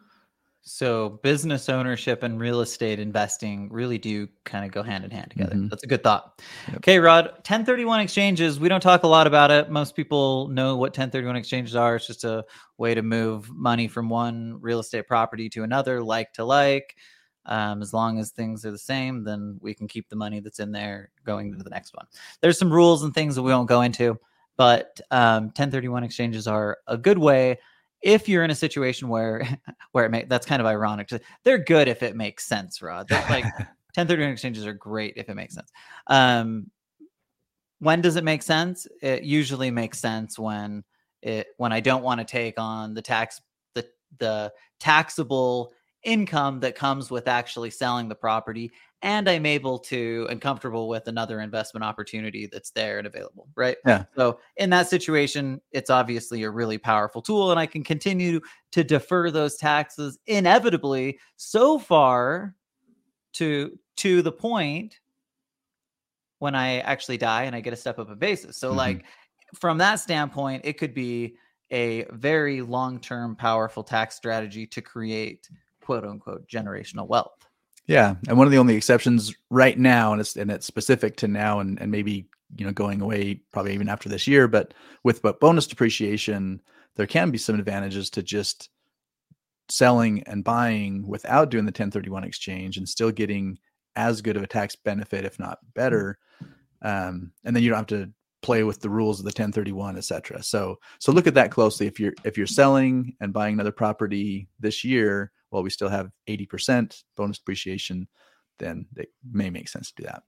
[0.69, 5.31] so business ownership and real estate investing really do kind of go hand in hand
[5.31, 5.55] together.
[5.55, 5.69] Mhm.
[5.69, 6.41] That's a good thought.
[6.67, 6.77] Yep.
[6.77, 9.69] Okay, Rod, 1031 exchanges, we don't talk a lot about it.
[9.69, 11.95] Most people know what 1031 exchanges are.
[11.95, 12.45] It's just a
[12.77, 16.95] way to move money from one real estate property to another, like to like.
[17.45, 20.59] Um, as long as things are the same, then we can keep the money that's
[20.59, 22.05] in there going to the next one.
[22.41, 24.19] There's some rules and things that we won't go into.
[24.55, 27.57] but um, 1031 exchanges are a good way
[28.01, 29.47] if you're in a situation where
[29.91, 31.09] where it may that's kind of ironic.
[31.43, 33.07] They're good if it makes sense, Rod.
[33.07, 33.43] They're like
[33.95, 35.71] 1031 exchanges are great if it makes sense.
[36.07, 36.69] Um,
[37.79, 38.87] when does it make sense?
[39.01, 40.83] It usually makes sense when
[41.21, 43.41] it when I don't want to take on the tax
[43.73, 43.85] the
[44.19, 50.41] the taxable income that comes with actually selling the property and I'm able to and
[50.41, 53.77] comfortable with another investment opportunity that's there and available, right?
[53.85, 54.03] Yeah.
[54.15, 58.83] So in that situation, it's obviously a really powerful tool, and I can continue to
[58.83, 62.55] defer those taxes inevitably so far
[63.33, 64.99] to to the point
[66.39, 68.57] when I actually die and I get a step up in basis.
[68.57, 68.77] So mm-hmm.
[68.77, 69.05] like
[69.55, 71.35] from that standpoint, it could be
[71.71, 75.49] a very long-term powerful tax strategy to create
[75.81, 77.48] quote unquote generational wealth.
[77.89, 81.27] Yeah, and one of the only exceptions right now, and it's and it's specific to
[81.27, 85.23] now, and and maybe you know going away probably even after this year, but with
[85.23, 86.61] but bonus depreciation,
[86.97, 88.69] there can be some advantages to just
[89.69, 93.57] selling and buying without doing the 1031 exchange and still getting
[93.95, 96.19] as good of a tax benefit, if not better.
[96.83, 98.11] Um, and then you don't have to
[98.43, 101.99] play with the rules of the 1031 etc so so look at that closely if
[101.99, 107.03] you're if you're selling and buying another property this year while we still have 80%
[107.15, 108.07] bonus depreciation,
[108.59, 110.23] then it may make sense to do that.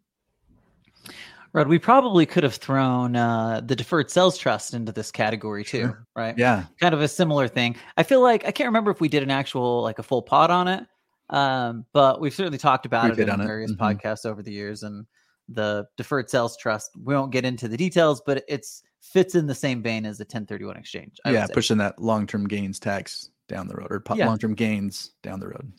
[1.53, 5.79] Rod, we probably could have thrown uh, the deferred sales trust into this category too,
[5.79, 6.07] sure.
[6.15, 6.37] right?
[6.37, 7.75] Yeah, kind of a similar thing.
[7.97, 10.49] I feel like I can't remember if we did an actual like a full pod
[10.49, 10.85] on it,
[11.31, 13.77] um, but we've certainly talked about we it in various it.
[13.77, 13.97] mm-hmm.
[13.97, 14.83] podcasts over the years.
[14.83, 15.05] And
[15.49, 19.55] the deferred sales trust, we won't get into the details, but it's fits in the
[19.55, 21.17] same vein as a 1031 exchange.
[21.25, 24.25] I yeah, pushing that long term gains tax down the road or yeah.
[24.25, 25.71] long term gains down the road.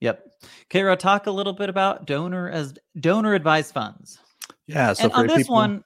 [0.00, 0.26] Yep.
[0.70, 4.18] Kara, talk a little bit about donor as donor advised funds.
[4.66, 4.94] Yeah.
[4.94, 5.56] So and on this people...
[5.56, 5.84] one,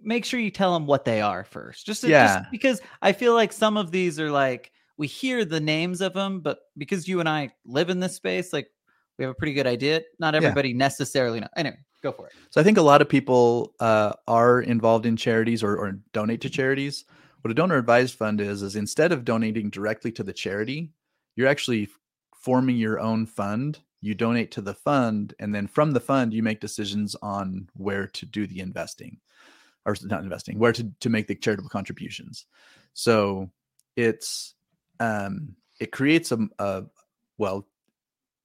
[0.00, 1.84] make sure you tell them what they are first.
[1.84, 2.38] Just, to, yeah.
[2.38, 6.14] Just because I feel like some of these are like we hear the names of
[6.14, 8.68] them, but because you and I live in this space, like
[9.18, 10.02] we have a pretty good idea.
[10.18, 10.76] Not everybody yeah.
[10.76, 11.48] necessarily know.
[11.56, 12.34] Anyway, go for it.
[12.50, 16.40] So I think a lot of people uh, are involved in charities or, or donate
[16.42, 17.04] to charities.
[17.46, 20.90] What a donor advised fund is, is instead of donating directly to the charity,
[21.36, 21.88] you're actually
[22.34, 23.78] forming your own fund.
[24.00, 28.08] You donate to the fund, and then from the fund, you make decisions on where
[28.08, 29.18] to do the investing
[29.84, 32.46] or not investing, where to, to make the charitable contributions.
[32.94, 33.48] So
[33.94, 34.54] it's,
[34.98, 36.82] um, it creates a, a
[37.38, 37.68] well,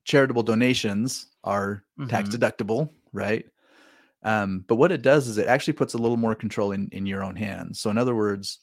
[0.04, 2.08] charitable donations are mm-hmm.
[2.08, 3.48] tax deductible, right?
[4.22, 7.08] Um, but what it does is it actually puts a little more control in, in
[7.08, 7.80] your own hands.
[7.80, 8.60] So in other words,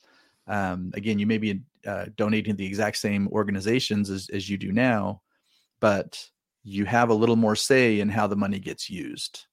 [0.49, 4.57] um, again, you may be uh, donating to the exact same organizations as, as you
[4.57, 5.23] do now,
[5.81, 6.23] but
[6.65, 9.47] you have a little more say in how the money gets used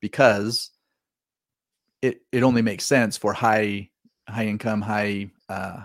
[0.00, 0.70] because
[2.02, 3.88] it it only makes sense for high
[4.28, 5.80] high income high uh,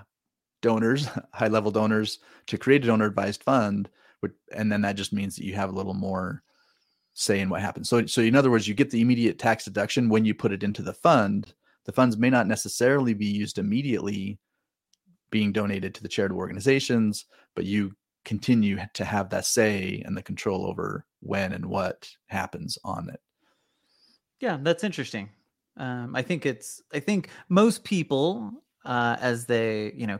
[0.61, 3.89] donors high level donors to create a donor advised fund
[4.53, 6.43] and then that just means that you have a little more
[7.13, 7.89] say in what happens.
[7.89, 10.63] So so in other words you get the immediate tax deduction when you put it
[10.63, 11.53] into the fund.
[11.85, 14.39] The funds may not necessarily be used immediately
[15.33, 17.91] being donated to the charitable organizations, but you
[18.23, 23.19] continue to have that say and the control over when and what happens on it.
[24.39, 25.29] Yeah, that's interesting.
[25.75, 26.83] Um, I think it's.
[26.93, 28.51] I think most people,
[28.85, 30.19] uh, as they you know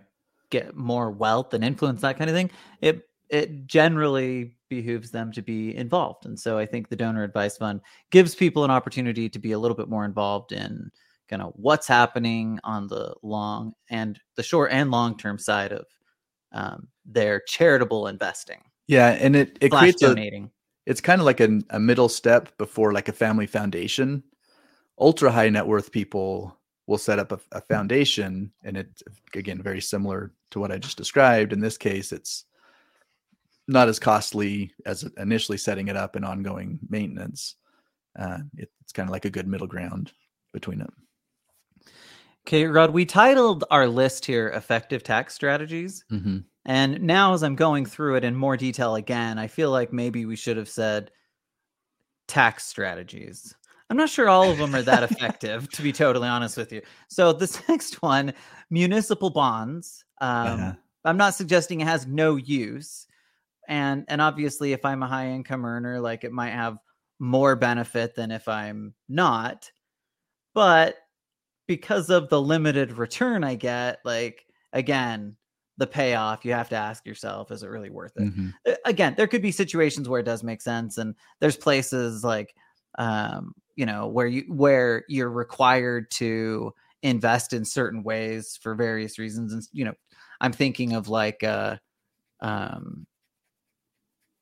[0.49, 2.49] get more wealth and influence, that kind of thing,
[2.81, 6.25] it it generally behooves them to be involved.
[6.25, 9.59] And so I think the donor advised fund gives people an opportunity to be a
[9.59, 10.91] little bit more involved in
[11.29, 15.85] kind of what's happening on the long and the short and long term side of
[16.51, 18.61] um, their charitable investing.
[18.87, 20.45] Yeah, and it it creates donating.
[20.45, 24.23] A, it's kind of like a, a middle step before like a family foundation.
[24.99, 29.01] Ultra high net worth people will set up a, a foundation, and it
[29.33, 31.53] again very similar to what I just described.
[31.53, 32.45] In this case, it's
[33.67, 37.55] not as costly as initially setting it up and ongoing maintenance.
[38.19, 40.11] Uh, it, it's kind of like a good middle ground
[40.53, 40.93] between them.
[42.45, 46.03] Okay, Rod, we titled our list here Effective Tax Strategies.
[46.11, 46.39] Mm-hmm.
[46.65, 50.25] And now, as I'm going through it in more detail again, I feel like maybe
[50.25, 51.11] we should have said
[52.27, 53.53] tax strategies.
[53.89, 56.81] I'm not sure all of them are that effective, to be totally honest with you.
[57.09, 58.33] So, this next one,
[58.69, 60.03] municipal bonds.
[60.19, 60.73] Um, uh-huh.
[61.05, 63.07] I'm not suggesting it has no use.
[63.67, 66.77] And and obviously, if I'm a high income earner, like it might have
[67.19, 69.71] more benefit than if I'm not.
[70.53, 70.97] But
[71.67, 75.35] because of the limited return I get, like again,
[75.77, 78.23] the payoff, you have to ask yourself, is it really worth it?
[78.23, 78.49] Mm-hmm.
[78.85, 82.55] Again, there could be situations where it does make sense, and there's places like
[82.99, 89.17] um, you know, where you where you're required to invest in certain ways for various
[89.17, 89.51] reasons.
[89.51, 89.93] And you know,
[90.41, 91.77] I'm thinking of like uh
[92.41, 93.07] um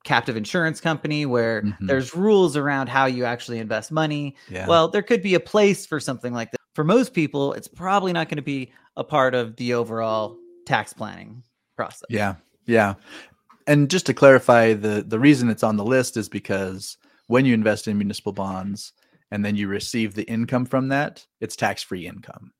[0.03, 1.87] captive insurance company where Mhm.
[1.87, 4.35] there's rules around how you actually invest money.
[4.49, 4.67] Yeah.
[4.67, 6.60] Well, there could be a place for something like that.
[6.73, 10.93] For most people, it's probably not going to be a part of the overall tax
[10.93, 11.43] planning
[11.75, 12.07] process.
[12.09, 12.95] Yeah, yeah.
[13.67, 17.53] And just to clarify, the the reason it's on the list is because when you
[17.53, 18.93] invest in municipal bonds
[19.31, 22.51] and then you receive the income from that, it's tax free income.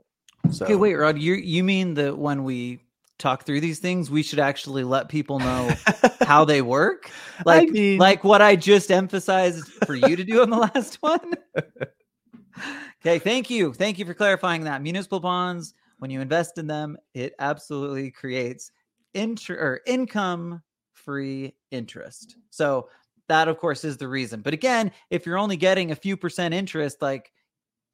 [0.52, 2.82] So Okay, wait, Rod, you you mean that when we
[3.18, 5.72] talk through these things, we should actually let people know
[6.22, 7.10] how they work?
[7.46, 11.34] Like mean- like what I just emphasized for you to do on the last one?
[13.02, 13.74] okay, thank you.
[13.74, 14.82] Thank you for clarifying that.
[14.82, 18.72] Municipal bonds, when you invest in them, it absolutely creates
[19.14, 20.62] inter or income
[20.94, 22.38] free interest.
[22.50, 22.90] So
[23.28, 24.42] that of course is the reason.
[24.42, 27.32] But again, if you're only getting a few percent interest, like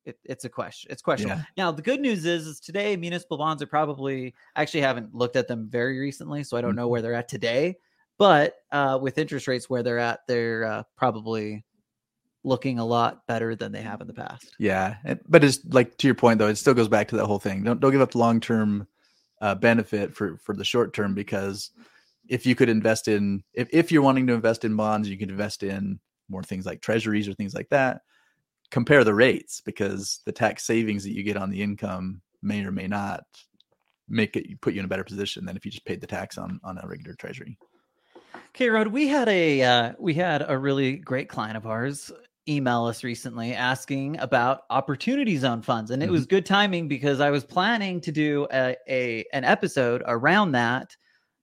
[0.06, 0.92] it, it's a question.
[0.92, 1.40] It's questionable.
[1.40, 1.66] Yeah.
[1.66, 4.34] Now the good news is, is today municipal bonds are probably.
[4.56, 7.28] I actually haven't looked at them very recently, so I don't know where they're at
[7.28, 7.78] today.
[8.18, 11.64] But uh, with interest rates where they're at, they're uh, probably
[12.48, 14.56] looking a lot better than they have in the past.
[14.58, 14.96] Yeah,
[15.28, 17.64] but it's like to your point though, it still goes back to that whole thing.
[17.64, 18.88] Don't don't give up the long term
[19.42, 21.72] uh, benefit for for the short term because
[22.28, 25.30] if you could invest in if if you're wanting to invest in bonds, you could
[25.30, 28.02] invest in more things like treasuries or things like that.
[28.72, 32.72] Compare the rates because the tax savings that you get on the income may or
[32.72, 33.24] may not
[34.10, 36.38] make it put you in a better position than if you just paid the tax
[36.38, 37.58] on on a regular treasury.
[38.50, 42.12] Okay, Rod, we had a uh, we had a really great client of ours
[42.48, 47.30] email us recently asking about opportunity zone funds, and it was good timing because I
[47.30, 50.96] was planning to do a, a an episode around that,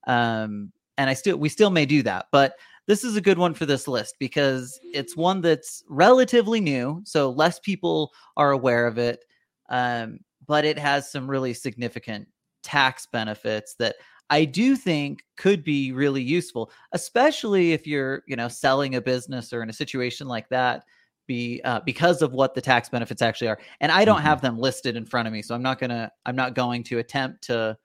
[0.07, 2.55] um, and I still we still may do that, but
[2.87, 7.31] this is a good one for this list because it's one that's relatively new, so
[7.31, 9.25] less people are aware of it,
[9.69, 12.27] um, but it has some really significant
[12.61, 13.95] tax benefits that
[14.29, 19.53] I do think could be really useful, especially if you're, you know, selling a business
[19.53, 20.83] or in a situation like that,
[21.27, 23.59] be uh, because of what the tax benefits actually are.
[23.81, 24.23] And I don't Mhm.
[24.23, 26.99] have them listed in front of me, so I'm not gonna, I'm not going to
[26.99, 27.77] attempt to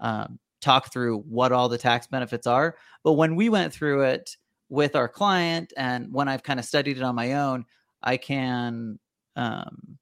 [0.00, 2.76] um, talk through what all the tax benefits are.
[3.04, 4.36] But when we went through it
[4.68, 7.64] with our client, and when I've kind of studied it on my own,
[8.02, 8.98] I can,
[9.36, 9.98] um,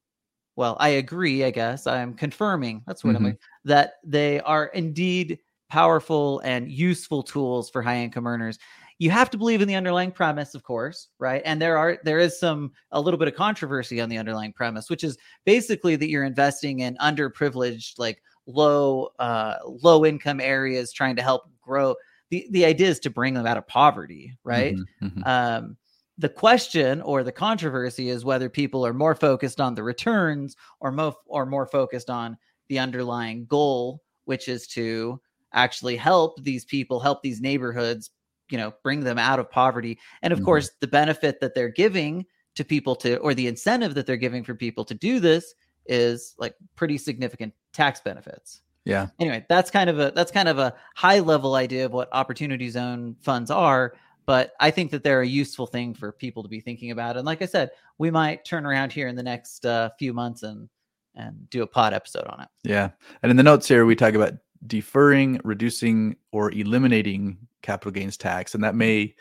[0.55, 1.43] well, I agree.
[1.43, 2.83] I guess I'm confirming.
[2.87, 3.37] That's what I'm Mhm.
[3.65, 8.57] that they are indeed powerful and useful tools for high income earners.
[8.99, 11.41] You have to believe in the underlying premise, of course, right?
[11.45, 14.89] And there are there is some a little bit of controversy on the underlying premise,
[14.89, 21.15] which is basically that you're investing in underprivileged, like low uh low income areas trying
[21.15, 21.95] to help grow.
[22.31, 24.77] The the idea is to bring them out of poverty, right?
[24.77, 25.27] Mhm, mhm.
[25.27, 25.77] Um,
[26.17, 30.91] the question or the controversy is whether people are more focused on the returns or
[30.91, 32.37] more or more focused on
[32.69, 35.21] the underlying goal, which is to
[35.53, 38.09] actually help these people, help these neighborhoods,
[38.49, 39.99] you know, bring them out of poverty.
[40.21, 40.45] And of Mhm.
[40.45, 44.43] course, the benefit that they're giving to people to, or the incentive that they're giving
[44.43, 45.53] for people to do this
[45.85, 49.07] is like pretty significant tax benefits Yeah.
[49.19, 52.69] anyway that's kind of a that's kind of a high level idea of what opportunity
[52.69, 53.93] zone funds are
[54.25, 57.25] but i think that they're a useful thing for people to be thinking about and
[57.25, 60.67] like i said we might turn around here in the next uh, few months and
[61.15, 62.89] and do a pod episode on it Yeah.
[63.23, 64.33] And in the notes here, we talk about
[64.67, 68.55] deferring, reducing, or eliminating capital gains tax.
[68.55, 69.13] And that may,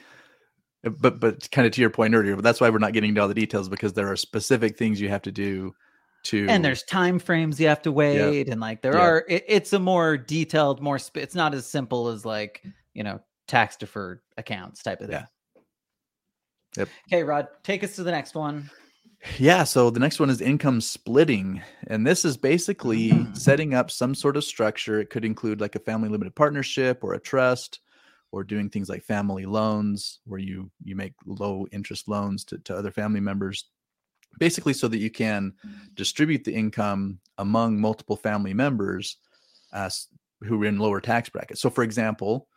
[0.82, 3.20] but, but kind of to your point earlier, but that's why we're not getting into
[3.20, 5.74] all the details because there are specific things you have to do
[6.24, 6.46] to.
[6.48, 9.00] and there's time frames you have to wait and like there Yeah.
[9.00, 13.04] are it, it's a more detailed more sp- it's not as simple as like you
[13.04, 15.60] know tax deferred accounts type of thing Yeah.
[16.78, 16.88] Yep.
[17.12, 18.70] okay rod take us to the next one
[19.38, 19.64] Yeah.
[19.64, 21.62] So the next one is income splitting.
[21.86, 23.36] And this is basically Mm.
[23.36, 25.00] setting up some sort of structure.
[25.00, 27.80] It could include like a family limited partnership or a trust
[28.32, 32.76] or doing things like family loans where you you make low interest loans to, to
[32.76, 33.68] other family members
[34.38, 35.52] basically so that you can
[35.94, 39.16] distribute the income among multiple family members
[40.42, 41.60] who are in lower tax brackets.
[41.60, 42.48] So for example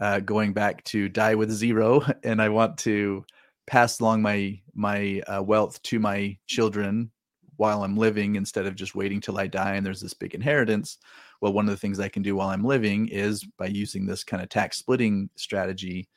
[0.00, 3.24] uh, going back to die with zero and i want to
[3.66, 7.10] pass along my my uh, wealth to my children
[7.56, 10.98] while i'm living instead of just waiting till i die and there's this big inheritance
[11.42, 14.24] well one of the things i can do while i'm living is by using this
[14.24, 16.08] kind of tax splitting strategy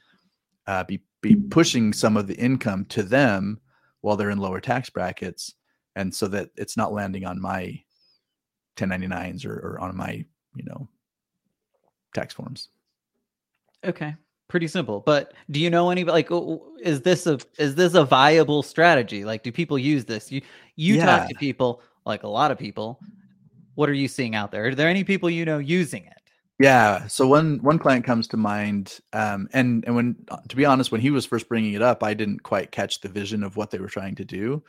[0.67, 3.59] uh, be be pushing some of the income to them
[4.01, 5.53] while they're in lower tax brackets
[5.97, 7.77] and so that it's not landing on my
[8.77, 10.23] 1099s or, or on my
[10.55, 10.87] you know
[12.13, 12.69] tax forms
[13.85, 14.15] Okay,
[14.47, 15.01] pretty simple.
[15.01, 16.29] But do you know any like
[16.81, 19.23] is this a is this a viable strategy?
[19.23, 20.31] Like, do people use this?
[20.31, 20.41] You
[20.75, 21.05] you Yeah.
[21.05, 22.99] talk to people like a lot of people.
[23.75, 24.67] What are you seeing out there?
[24.67, 26.13] Are there any people you know using it?
[26.57, 27.07] Yeah.
[27.07, 30.15] So one one client comes to mind, um, and and when
[30.47, 33.09] to be honest, when he was first bringing it up, I didn't quite catch the
[33.09, 34.63] vision of what they were trying to do.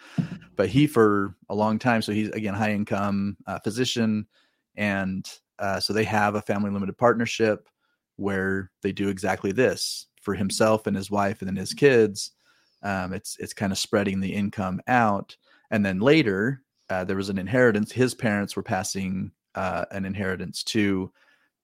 [0.57, 4.27] But he, for a long time, so he's again high income uh, physician,
[4.75, 5.25] and
[5.61, 7.69] uh, so they have a family limited partnership
[8.17, 12.33] where they do exactly this for himself and his wife, and then his kids.
[12.83, 15.37] Um, it's it's kind of spreading the income out,
[15.71, 17.93] and then later uh, there was an inheritance.
[17.93, 21.13] His parents were passing uh, an inheritance to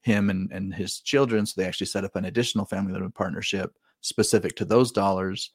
[0.02, 1.46] him and, and his children.
[1.46, 5.50] So they actually set up an additional family limited partnership specific to those dollars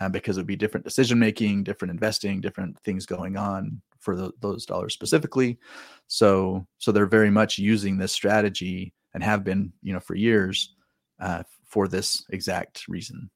[0.00, 4.16] uh, because it would be different decision making, different investing, different things going on for
[4.16, 5.58] the, those dollars specifically.
[6.06, 10.74] So so they're very much using this strategy and have been you know for years
[11.20, 13.30] uh, for this exact reason.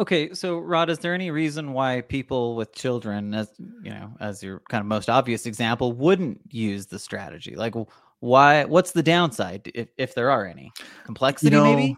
[0.00, 4.42] Okay, so Rod, is there any reason why people with children, as you know, as
[4.42, 7.54] your kind of most obvious example, wouldn't use the strategy?
[7.54, 7.74] Like,
[8.20, 10.72] why what's the downside if, if there are any?
[11.04, 11.96] Complexity you know, maybe?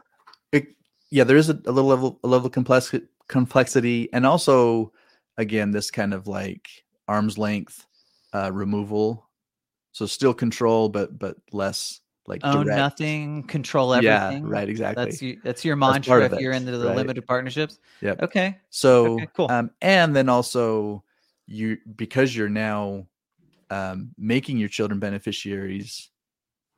[0.51, 0.67] it,
[1.11, 4.93] yeah there is a, a, little level a level of complexity complexity and also
[5.39, 6.69] again this kind of like
[7.07, 7.87] arm's length
[8.35, 9.29] uh removal.
[9.93, 12.77] So still control but but less like own direct.
[12.77, 14.43] nothing control everything?
[14.45, 15.05] yeah right exactly.
[15.05, 16.97] That's you, that's your mantra that's if you're into the right?
[16.97, 17.79] limited partnerships?
[18.01, 18.59] Yeah okay.
[18.71, 19.51] So okay, cool.
[19.51, 21.05] um and then also
[21.47, 23.07] you because you're now
[23.71, 26.11] um, making your children beneficiaries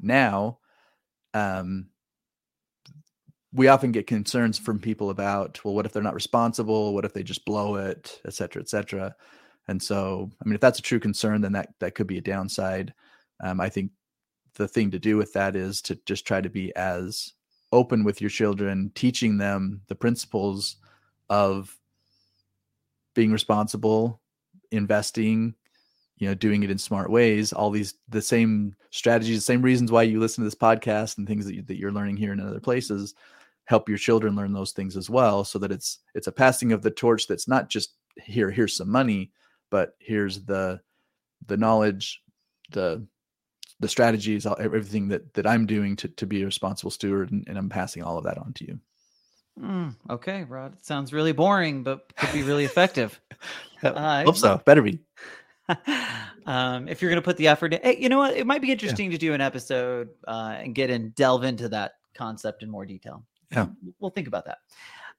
[0.00, 0.58] now
[1.34, 1.88] um,
[3.52, 6.94] we often get concerns from people about well what if they're not responsible?
[6.94, 8.20] What if they just blow it?
[8.26, 9.14] Et cetera et cetera.
[9.68, 12.22] And so i mean if that's a true concern then that that could be a
[12.22, 12.94] downside.
[13.42, 13.90] Um, i think
[14.54, 17.32] the thing to do with that is to just try to be as
[17.72, 20.76] open with your children teaching them the principles
[21.28, 21.76] of
[23.14, 24.20] being responsible
[24.70, 25.54] investing
[26.18, 29.90] you know doing it in smart ways all these the same strategies the same reasons
[29.90, 32.40] why you listen to this podcast and things that, you, that you're learning here in
[32.40, 33.14] other places
[33.64, 36.82] help your children learn those things as well so that it's it's a passing of
[36.82, 39.32] the torch that's not just here here's some money
[39.70, 40.80] but here's the
[41.46, 42.22] the knowledge
[42.70, 43.04] the
[43.80, 47.58] the strategies everything that that i'm doing to, to be a responsible steward and, and
[47.58, 48.78] i'm passing all of that on to you
[49.60, 53.20] mm, okay rod it sounds really boring but could be really effective
[53.82, 54.98] uh, hope so better be
[56.46, 58.36] um, if you're going to put the effort in, hey, you know what?
[58.36, 59.12] It might be interesting yeah.
[59.12, 63.24] to do an episode uh, and get in, delve into that concept in more detail.
[63.50, 63.68] Yeah.
[63.98, 64.58] We'll think about that.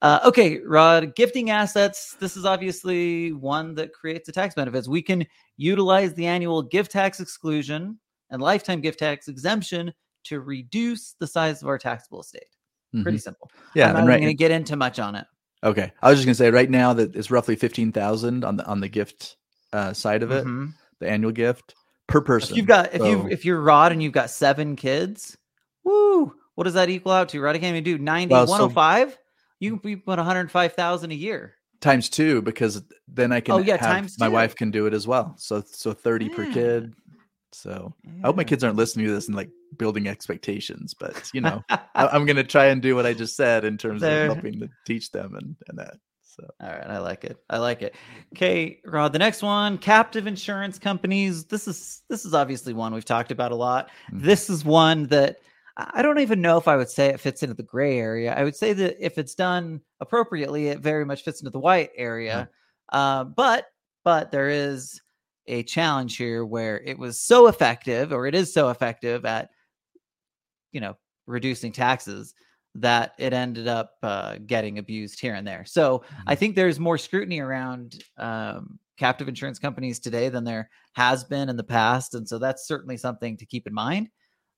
[0.01, 2.15] Uh, okay, Rod, gifting assets.
[2.19, 4.87] This is obviously one that creates the tax benefits.
[4.87, 5.25] We can
[5.57, 7.97] utilize the annual gift tax exclusion
[8.29, 9.93] and lifetime gift tax exemption
[10.25, 12.47] to reduce the size of our taxable estate.
[12.93, 13.03] Mm-hmm.
[13.03, 13.49] Pretty simple.
[13.73, 15.25] Yeah, I'm not right, going to get into much on it.
[15.63, 18.57] Okay, I was just going to say right now that it's roughly fifteen thousand on
[18.57, 19.37] the on the gift
[19.73, 20.67] uh, side of it, mm-hmm.
[20.99, 21.75] the annual gift
[22.07, 22.51] per person.
[22.51, 25.37] If you've got if so, you if you're Rod and you've got seven kids,
[25.83, 27.41] woo, what does that equal out to?
[27.41, 29.11] Rod, I can't even do 90, well, 105.
[29.11, 29.17] So,
[29.59, 31.55] you can put 105,000 a year
[31.85, 33.55] times two because then I can.
[33.55, 34.23] Oh yeah, times two.
[34.23, 35.35] my wife can do it as well.
[35.37, 36.35] So so 30 yeah.
[36.35, 36.93] per kid.
[37.55, 38.11] So yeah.
[38.23, 41.63] I hope my kids aren't listening to this and like building expectations, but you know,
[41.69, 44.27] I, am gonna try and do what I just said in terms there.
[44.27, 45.97] of helping to teach them and and that.
[46.21, 47.37] So all right, I like it.
[47.49, 47.95] I like it.
[48.35, 49.13] Okay, Rod.
[49.13, 51.45] The next one, captive insurance companies.
[51.45, 53.89] This is this is obviously one we've talked about a lot.
[54.11, 54.25] Mm-hmm.
[54.25, 55.37] This is one that
[55.77, 58.33] I don't even know if I would say it fits into the gray area.
[58.33, 61.91] I would say that if it's done appropriately, it very much fits into the white
[61.95, 62.49] area.
[62.93, 62.97] Mm-hmm.
[62.97, 63.67] Uh, but
[64.03, 65.01] but there is
[65.47, 69.49] a challenge here where it was so effective, or it is so effective at
[70.71, 70.95] you know
[71.27, 72.33] reducing taxes
[72.75, 75.63] that it ended up uh, getting abused here and there.
[75.65, 76.21] So mm-hmm.
[76.27, 81.49] I think there's more scrutiny around um, captive insurance companies today than there has been
[81.49, 84.09] in the past, and so that's certainly something to keep in mind.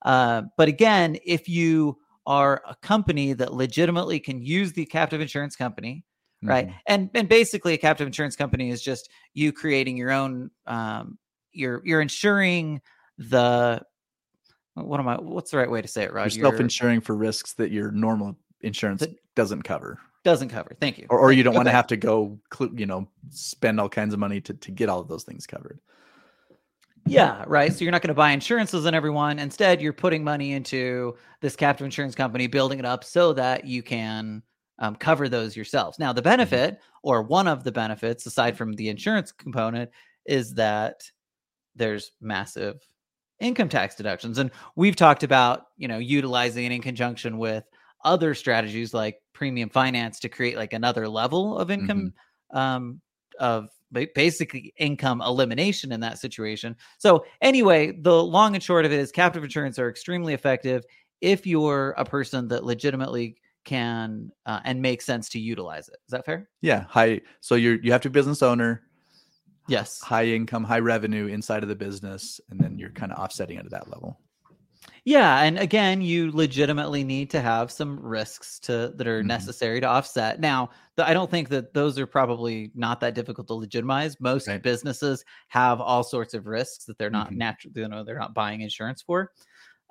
[0.04, 5.56] Uh, but again, if you are a company that legitimately can use the captive insurance
[5.56, 6.04] company,
[6.44, 6.50] mm-hmm.
[6.50, 11.18] right, and and basically a captive insurance company is just you creating your own, um,
[11.52, 12.82] you're you're insuring
[13.18, 13.82] the
[14.76, 15.16] what am I?
[15.16, 16.34] What's the right way to say it, Rod?
[16.34, 20.00] You're self-insuring for risks that your normal insurance that doesn't cover.
[20.24, 20.76] Doesn't cover.
[20.80, 21.08] Thank you.
[21.10, 21.58] Or, or you don't okay.
[21.58, 22.38] want to have to go,
[22.76, 25.80] you know, spend all kinds of money to to get all of those things covered.
[27.06, 27.74] Yeah, right.
[27.74, 29.40] So you're not going to buy insurances on everyone.
[29.40, 33.82] Instead, you're putting money into this captive insurance company, building it up so that you
[33.82, 34.44] can
[34.80, 36.00] um, cover those yourselves.
[36.00, 36.30] Now, the mm-hmm.
[36.30, 39.90] benefit, or one of the benefits, aside from the insurance component,
[40.26, 41.02] is that
[41.76, 42.80] there's massive
[43.40, 44.38] income tax deductions.
[44.40, 47.64] And we've talked about, you know, utilizing it in conjunction with
[48.04, 52.14] other strategies like premium finance to create like another level of income
[52.54, 52.58] mm-hmm.
[52.58, 53.02] um,
[53.40, 53.70] of
[54.16, 56.76] basically income elimination in that situation.
[56.98, 60.84] So anyway, the long and short of it is captive insurance are extremely effective
[61.22, 63.38] if you're a person that legitimately
[63.68, 65.98] can uh, and make sense to utilize it.
[66.08, 66.50] Is that fair?
[66.62, 67.22] Yeah, high.
[67.42, 68.82] So you're you have to be a business owner,
[69.68, 70.02] Yes.
[70.02, 73.66] high income, high revenue inside of the business, and then you're kind of offsetting it
[73.66, 74.20] at that level.
[75.04, 79.28] Yeah, and again, you legitimately need to have some risks to that are Mhm.
[79.28, 80.40] necessary to offset.
[80.40, 84.20] Now, the, I don't think that those are probably not that difficult to legitimize.
[84.20, 84.62] Most Right.
[84.62, 87.38] businesses have all sorts of risks that they're not Mhm.
[87.38, 89.32] natural, you know, they're not buying insurance for.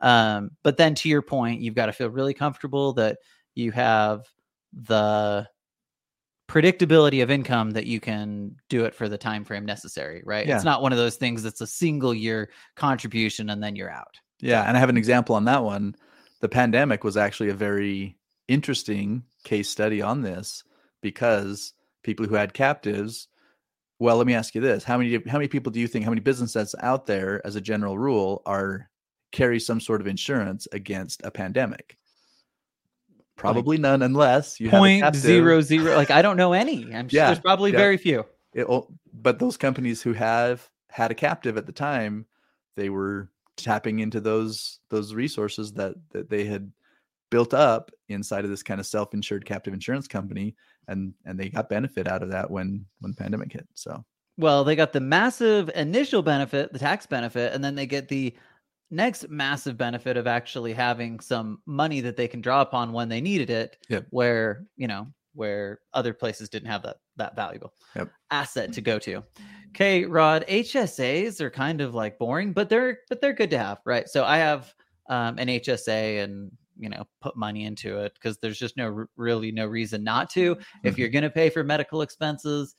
[0.01, 3.19] Um, but then to your point, you've got to feel really comfortable that
[3.57, 4.27] you have
[4.73, 5.49] the
[6.49, 10.47] predictability of income that you can do it for the time frame necessary, right?
[10.47, 10.55] Yeah.
[10.55, 14.21] It's not one of those things that's a single year contribution and then you're out.
[14.41, 15.97] Yeah, and I have an example on that one.
[16.41, 18.17] The pandemic was actually a very
[18.49, 20.63] interesting case study on this
[21.01, 23.29] because people who had captives.
[23.99, 26.11] Well, let me ask you this: how many how many people do you think how
[26.11, 28.91] many businesses out there, as a general rule, are
[29.33, 31.97] carry some sort of insurance against a pandemic?
[33.37, 35.21] Probably none, unless you have point captive.
[35.21, 35.95] zero zero.
[35.95, 36.95] Like I don't know any.
[36.95, 37.79] I'm sure Yeah, there's probably yeah.
[37.79, 38.25] very few.
[38.55, 38.67] It,
[39.13, 42.25] but those companies who have had a captive at the time,
[42.77, 46.73] they were tapping into those those resources that that they had
[47.31, 50.55] built up inside of this kind of self-insured captive insurance company,
[50.89, 53.69] and and they got benefit out of that when when the pandemic hit.
[53.75, 54.05] So
[54.39, 58.35] Well, they got the massive initial benefit, the tax benefit, and then they get the
[58.91, 63.21] next massive benefit of actually having some money that they can draw upon when they
[63.21, 63.77] needed it.
[63.89, 64.07] Yep.
[64.11, 68.11] Where you know where other places didn't have that that valuable Yep.
[68.31, 69.23] asset to go to.
[69.71, 73.79] Okay, Rod, HSAs are kind of like boring, but they're but they're good to have,
[73.85, 74.09] right?
[74.09, 74.73] So I have
[75.09, 79.53] um, an HSA and you know put money into it because there's just no really
[79.53, 80.57] no reason not to.
[80.83, 80.99] If Mhm.
[80.99, 82.75] you're going to pay for medical expenses,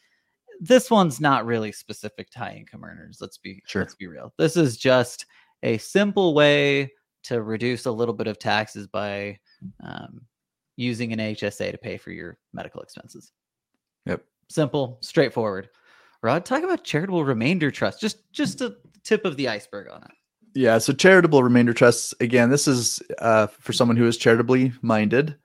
[0.60, 3.20] this one's not really specific to high income earners.
[3.22, 3.82] Let's be Sure.
[3.84, 4.34] let's be real.
[4.38, 5.26] This is just
[5.64, 6.92] a simple way
[7.24, 9.38] to reduce a little bit of taxes by
[9.84, 10.22] um,
[10.76, 13.32] using an HSA to pay for your medical expenses.
[14.06, 14.24] Yep.
[14.50, 15.70] Simple, straightforward.
[16.24, 18.00] Rod, talk about charitable remainder trust.
[18.00, 20.12] Just just a tip of the iceberg on it.
[20.56, 22.50] yeah, so charitable remainder trusts again.
[22.50, 25.36] This is uh, for someone who is charitably minded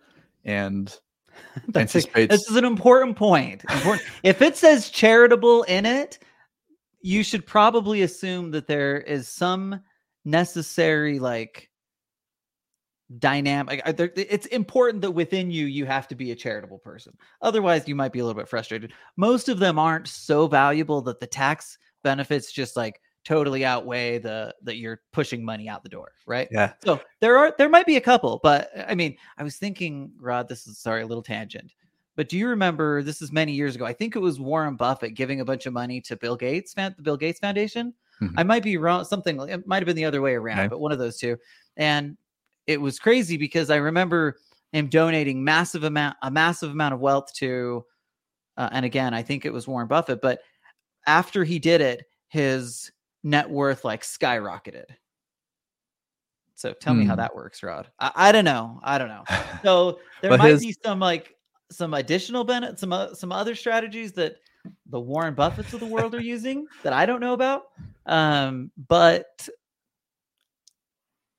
[0.45, 0.97] and
[1.69, 3.63] That's a- this is an important point.
[3.71, 4.07] Important.
[4.23, 6.19] if it says charitable in it,
[7.03, 9.81] you should probably assume that there is some
[10.25, 11.71] necessary like
[13.19, 13.83] dynamic.
[13.85, 17.13] uh, It's important that within you you have to be a charitable person.
[17.41, 18.93] Otherwise, you might be a little bit frustrated.
[19.17, 24.55] Most of them aren't so valuable that the tax benefits just like totally outweigh the
[24.63, 26.49] that you're pushing money out the door, right?
[26.51, 30.13] yeah, So there are there might be a couple, but I mean, I was thinking,
[30.19, 31.73] Rod, this is sorry, a little tangent.
[32.15, 33.87] But do you remember this is many years ago?
[33.87, 36.95] I think it was Warren Buffett giving a bunch of money to Bill Gates, the
[37.01, 37.95] Bill Gates Foundation.
[38.23, 38.35] Mhm.
[38.37, 40.69] I might be wrong, something it might have been the other way around, Okay.
[40.69, 41.37] but one of those two.
[41.77, 42.17] And
[42.67, 44.37] it was crazy because I remember
[44.73, 47.85] him donating massive amount a massive amount of wealth to
[48.59, 50.41] uh, and again, I think it was Warren Buffett, but
[51.07, 52.93] after he did it, his
[53.25, 54.85] net worth like skyrocketed.
[56.55, 57.21] So tell me how Hmm.
[57.21, 57.91] that works, Rod.
[57.99, 58.79] I, I don't know.
[58.85, 59.25] I don't know.
[59.63, 61.35] So there might his- be some like
[61.71, 64.37] some additional benefit, some o- some other strategies that
[64.87, 67.63] the Warren Buffetts of the world are using that I don't know about.
[68.07, 69.49] Um, but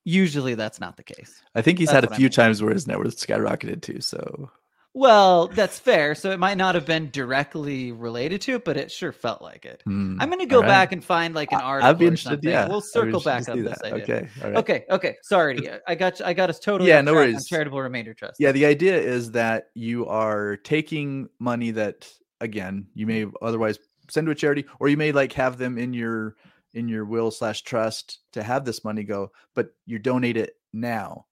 [0.05, 1.41] usually that's not the case.
[1.55, 2.31] I think he's That's had a what I few mean.
[2.31, 4.01] times where his net worth skyrocketed too.
[4.01, 4.49] So
[4.93, 6.13] Well, that's fair.
[6.13, 9.65] So it might not have been directly related to it, but it sure felt like
[9.65, 9.81] it.
[9.85, 10.67] hmm, I'm going to go right.
[10.67, 11.89] back and find like an article.
[11.89, 12.43] I'd be interested.
[12.43, 14.03] Yeah, we'll circle back on this idea.
[14.03, 14.57] Okay, all right.
[14.57, 15.15] Okay, okay.
[15.23, 16.89] Sorry, I got I got us totally.
[16.89, 17.47] Yeah, no worries.
[17.47, 18.35] Charitable remainder trust.
[18.39, 22.07] Yeah, the idea is that you are taking money that
[22.43, 23.79] again you may otherwise
[24.09, 26.35] send to a charity, or you may like have them in your
[26.73, 31.25] in your will slash trust to have this money go, but you donate it now.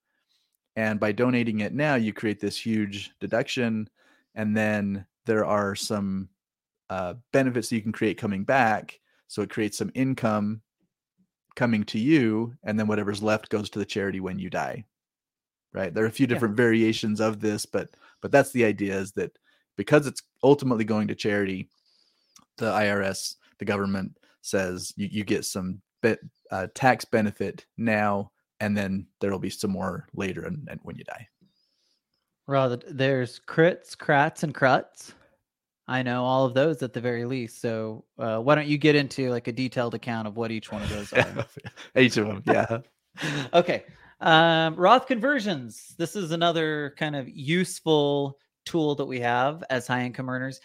[0.76, 3.88] And by donating it now, you create this huge deduction,
[4.34, 6.28] and then there are some
[6.88, 9.00] uh, benefits that you can create coming back.
[9.28, 10.62] So it creates some income
[11.56, 14.84] coming to you, and then whatever's left goes to the charity when you die.
[15.74, 15.92] Right?
[15.92, 16.34] There are a few Yeah.
[16.34, 17.90] different variations of this, but
[18.20, 19.36] but that's the idea is that
[19.76, 21.68] because it's ultimately going to charity,
[22.58, 26.20] the IRS, the government says you, you get some bit
[26.50, 31.04] uh, tax benefit now, and then there'll be some more later and, and when you
[31.04, 31.26] die.
[32.46, 35.14] Rather, there's crits, crats, and cruts.
[35.88, 37.60] I know all of those at the very least.
[37.60, 40.82] So uh, why don't you get into like a detailed account of what each one
[40.82, 41.46] of those are?
[41.96, 42.78] Each of them, yeah.
[43.54, 43.84] okay.
[44.20, 45.94] Um, Roth conversions.
[45.98, 50.60] This is another kind of useful tool that we have as high income earners.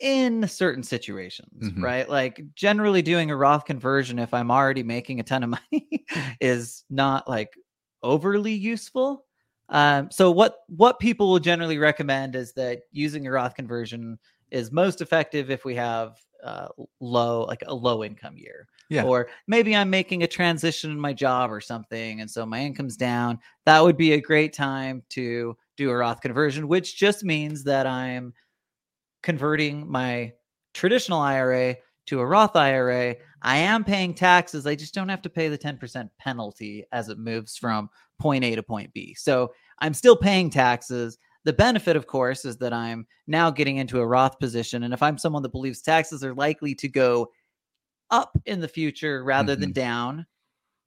[0.00, 1.82] in certain situations, Mhm.
[1.82, 2.08] right?
[2.10, 6.04] Like generally doing a Roth conversion if I'm already making a ton of money
[6.40, 7.54] is not like
[8.02, 9.24] overly useful.
[9.68, 14.18] Um, so what what people will generally recommend is that using a Roth conversion
[14.50, 16.68] is most effective if we have uh,
[17.00, 18.66] low like a low income year.
[18.90, 19.04] Yeah.
[19.04, 22.96] Or maybe I'm making a transition in my job or something and so my income's
[22.96, 23.38] down.
[23.64, 27.86] That would be a great time to do a Roth conversion, which just means that
[27.86, 28.32] I'm
[29.22, 30.32] converting my
[30.72, 33.16] traditional IRA to a Roth IRA.
[33.42, 34.66] I am paying taxes.
[34.66, 38.54] I just don't have to pay the 10% penalty as it moves from point A
[38.54, 39.14] to point B.
[39.14, 41.18] So I'm still paying taxes.
[41.44, 44.82] The benefit, of course, is that I'm now getting into a Roth position.
[44.82, 47.28] And if I'm someone that believes taxes are likely to go
[48.10, 49.80] up in the future rather than mm-hmm.
[49.80, 50.26] down,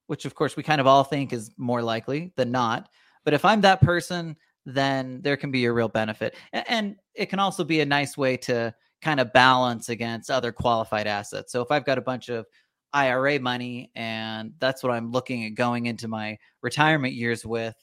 [0.07, 2.89] which of course we kind of all think is more likely than not.
[3.25, 4.37] But if I'm that person,
[4.67, 6.35] then there can be a real benefit.
[6.51, 11.07] And it can also be a nice way to kind of balance against other qualified
[11.07, 11.53] assets.
[11.53, 12.45] So if I've got a bunch of
[12.91, 17.75] IRA money and that's what I'm looking at going into my retirement years with,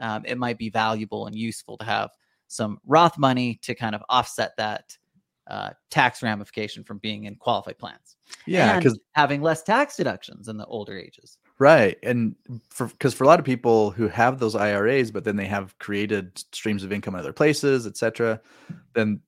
[0.00, 2.10] um, it might be valuable and useful to have
[2.48, 4.96] some Roth money to kind of offset that
[5.46, 8.16] uh, tax ramification from being in qualified plans.
[8.46, 11.38] Yeah, because having less tax deductions in the older ages.
[11.62, 12.34] Right, and
[12.70, 15.78] for because for a lot of people who have those IRAs, but then they have
[15.78, 18.40] created streams of income in other places, et cetera,
[18.94, 19.20] then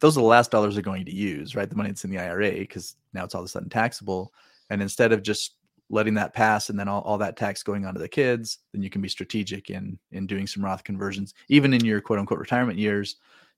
[0.00, 1.70] those are the last dollars they're going to use, right?
[1.70, 4.34] The money that's in the IRA, because now it's all of a sudden taxable.
[4.68, 5.54] And instead of just
[5.90, 8.82] letting that pass and then all, all that tax going on to the kids, then
[8.82, 12.40] you can be strategic in in doing some Roth conversions, even in your quote unquote
[12.40, 13.16] retirement years,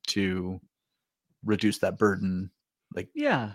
[0.08, 0.60] to
[1.44, 2.50] reduce that burden.
[2.94, 3.52] Like Yeah.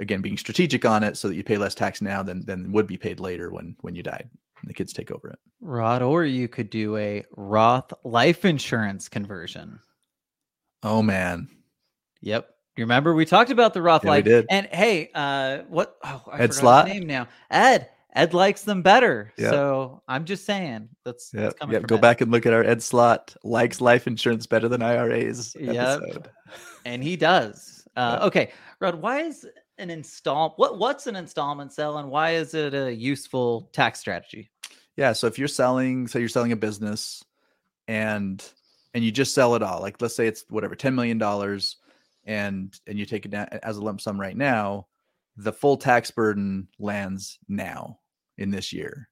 [0.00, 2.86] Again, being strategic on it so that you pay less tax now than than would
[2.86, 4.28] be paid later when when you died
[4.60, 5.38] and the kids take over it.
[5.60, 9.78] Rod, or you could do a Roth life insurance conversion.
[10.82, 11.48] Oh man.
[12.22, 12.48] Yep.
[12.76, 14.46] You remember we talked about the Roth Yeah, we life did.
[14.50, 17.28] and hey, uh what oh, I Ed his name now.
[17.50, 17.88] Ed.
[18.16, 19.32] Ed likes them better.
[19.38, 19.50] Yep.
[19.50, 21.80] So I'm just saying that's, Yeah, that's coming yeah.
[21.80, 22.00] Go Ed.
[22.00, 25.74] back and look at our Ed Slott likes life insurance better than IRAs Yep.
[25.76, 26.30] episode.
[26.84, 27.86] and he does.
[27.96, 28.26] Uh, Yeah.
[28.26, 29.46] Okay, Rod, why is
[29.78, 34.50] an install what what's an installment sell and why is it a useful tax strategy?
[34.96, 35.12] Yeah.
[35.12, 37.24] So if you're selling, say you're selling a business
[37.88, 38.44] and
[38.94, 41.20] and you just sell it all, like let's say it's whatever, $10 million
[42.24, 44.86] and and you take it down as a lump sum right now,
[45.36, 47.98] the full tax burden lands now
[48.38, 49.08] in this year.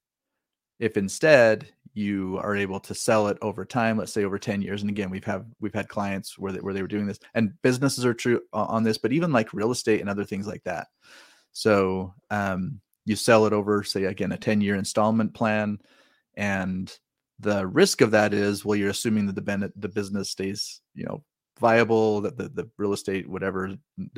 [0.79, 4.83] If instead you are able to sell it over time, let's say over 10 years,
[4.83, 7.53] and again, we've have we've had clients where they, where they were doing this, and
[7.63, 10.89] businesses are true on this, but even like real estate and other things like that.
[11.53, 15.79] So um, you sell it over, say again, a 10 year installment plan,
[16.35, 16.95] and
[17.41, 21.05] the risk of that is, well, you're assuming that the ben- the business stays, you
[21.05, 21.23] know,
[21.61, 23.75] viable, that the, the real estate, whatever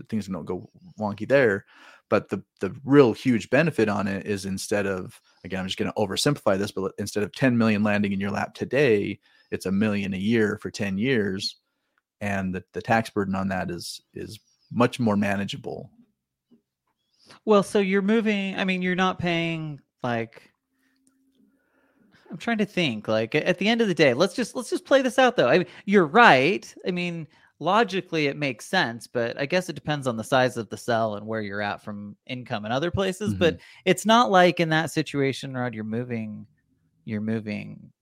[0.09, 1.65] things don't go wonky there.
[2.11, 5.91] But the the real huge benefit on it is instead of again, I'm just going
[5.91, 9.19] to oversimplify this, but instead of 10 million landing in your lap today,
[9.51, 11.57] it's a million a year for 10 years,
[12.21, 14.39] and the, the tax burden on that is is
[14.73, 15.91] much more manageable.
[17.45, 18.57] Well, so you're moving.
[18.57, 20.51] I mean, you're not paying like.
[22.31, 23.07] I'm trying to think.
[23.07, 25.49] Like at the end of the day, let's just let's just play this out though.
[25.49, 26.73] I mean, you're right.
[26.87, 27.29] I mean,
[27.61, 31.15] logically it makes sense, but I guess it depends on the size of the cell
[31.15, 33.35] and where you're at from income and other places.
[33.35, 33.63] But mm-hmm.
[33.85, 36.47] it's not like in that situation, Rod, you're moving,
[37.05, 37.93] you're moving,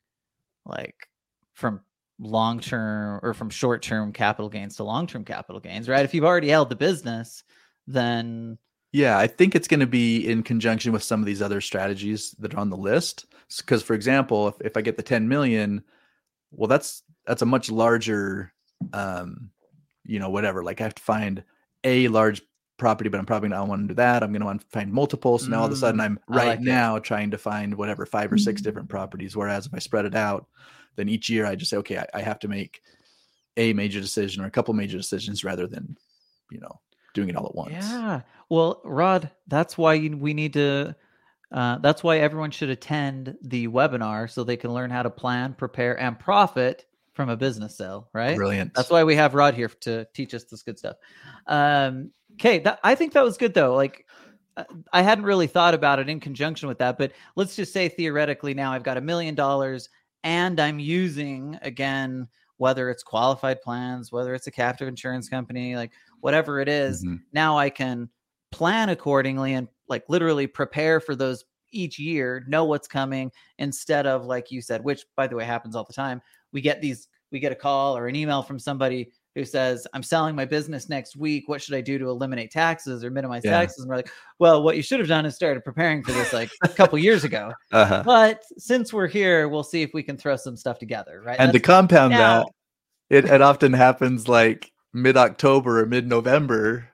[0.64, 1.08] like
[1.54, 1.80] from
[2.18, 6.04] long term or from short term capital gains to long term capital gains, right?
[6.04, 7.44] If you've already held the business,
[7.86, 8.58] then
[8.92, 12.32] Yeah, I think it's going to be in conjunction with some of these other strategies
[12.38, 13.26] that are on the list.
[13.58, 15.84] Because, for example, if, if I get the 10 million,
[16.52, 18.52] well, that's that's a much larger,
[18.92, 19.50] um,
[20.04, 20.62] you know, whatever.
[20.64, 21.42] Like I have to find
[21.84, 22.42] a large
[22.78, 24.22] property, but I'm probably not want to do that.
[24.22, 25.38] I'm going to want to find multiple.
[25.38, 26.64] So now all of a sudden, Mm, I'm right like it.
[26.64, 29.36] now trying to find whatever five or six different properties.
[29.36, 30.46] Whereas if I spread it out,
[30.96, 32.80] then each year I just say, okay, I, I have to make
[33.56, 35.96] a major decision or a couple major decisions rather than,
[36.50, 36.80] you know,
[37.14, 37.72] doing it all at once.
[37.72, 38.22] Yeah.
[38.48, 40.96] Well, Rod, that's why you, we need to.
[41.52, 45.52] Uh, that's why everyone should attend the webinar so they can learn how to plan,
[45.52, 48.08] prepare, and profit from a business sale.
[48.12, 48.36] Right.
[48.36, 48.74] Brilliant.
[48.74, 50.96] That's why we have Rod here to teach us this good stuff.
[51.46, 53.74] Um, okay, that, I think that was good though.
[53.74, 54.06] Like,
[54.56, 57.88] uh, I hadn't really thought about it in conjunction with that, but let's just say
[57.88, 59.88] theoretically now I've got a million dollars
[60.24, 65.90] and I'm using again whether it's qualified plans, whether it's a captive insurance company, like
[66.20, 67.20] whatever it is, Mhm.
[67.32, 68.08] now I can
[68.52, 74.26] plan accordingly and like literally prepare for those each year, know what's coming instead of
[74.26, 76.22] like you said, which by the way happens all the time.
[76.52, 80.02] We get these, we get a call or an email from somebody who says, I'm
[80.02, 81.48] selling my business next week.
[81.48, 83.52] What should I do to eliminate taxes or minimize Yeah.
[83.52, 83.80] taxes?
[83.80, 86.50] And we're like, well, what you should have done is started preparing for this like
[86.62, 87.52] a couple years ago.
[87.72, 88.02] Uh-huh.
[88.04, 91.36] But since we're here, we'll see if we can throw some stuff together, right?
[91.40, 92.48] And to compound now- that,
[93.08, 96.88] it, it often happens like mid October or mid November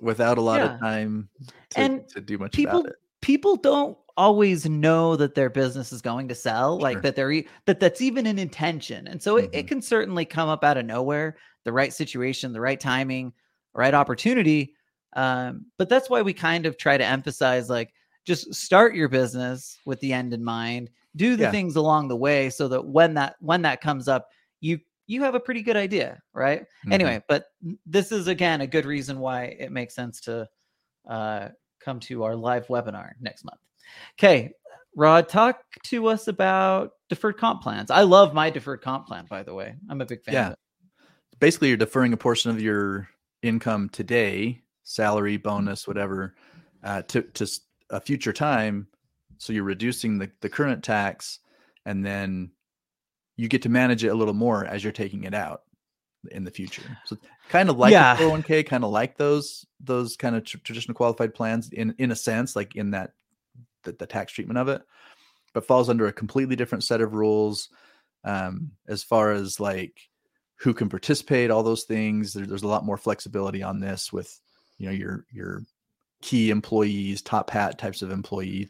[0.00, 0.74] without a lot Yeah.
[0.74, 1.28] of time
[1.70, 2.96] to, And to do much people about it.
[3.20, 7.80] people don't always know that their business is going to sell like that they're that
[7.80, 9.68] that's even an intention and so it, it Mhm.
[9.68, 13.32] can certainly come up out of nowhere the right situation the right timing
[13.74, 14.74] right opportunity
[15.14, 17.92] um, but that's why we kind of try to emphasize like
[18.24, 21.50] just start your business with the end in mind do the Yeah.
[21.50, 24.28] things along the way so that when that when that comes up
[24.60, 26.92] you you have a pretty good idea right Mhm.
[26.92, 27.46] anyway but
[27.86, 30.48] this is again a good reason why it makes sense to
[31.08, 31.48] uh,
[31.80, 33.58] come to our live webinar next month
[34.18, 34.50] okay
[34.96, 39.42] rod talk to us about deferred comp plans i love my deferred comp plan by
[39.42, 40.46] the way i'm a big fan Yeah.
[40.48, 40.58] of it
[41.40, 43.08] basically you're deferring a portion of your
[43.42, 45.48] income today, salary, Mm-hmm.
[45.48, 46.36] bonus, whatever,
[46.84, 47.46] uh, to to
[47.90, 48.86] a future time.
[49.38, 51.40] So you're reducing the, the current tax,
[51.84, 52.52] and then
[53.36, 55.62] you get to manage it a little more as you're taking it out
[56.30, 56.84] in the future.
[57.06, 57.16] So
[57.48, 58.14] kind of like Yeah.
[58.14, 62.12] a 401k, kind of like those those kind of tr- traditional qualified plans in in
[62.12, 63.14] a sense, like in that
[63.84, 64.82] the, the tax treatment of it,
[65.54, 67.68] but falls under a completely different set of rules
[68.24, 70.00] um, as far as like
[70.56, 72.32] who can participate, all those things.
[72.32, 74.38] There, there's a lot more flexibility on this with
[74.78, 75.62] you know your your
[76.20, 78.68] key employees, top hat types of employee.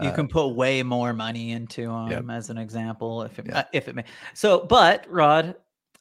[0.00, 2.24] you uh, can put way more money into them Yep.
[2.30, 3.58] as an example if it Yeah.
[3.58, 4.04] uh, if it may
[4.34, 5.56] so but rod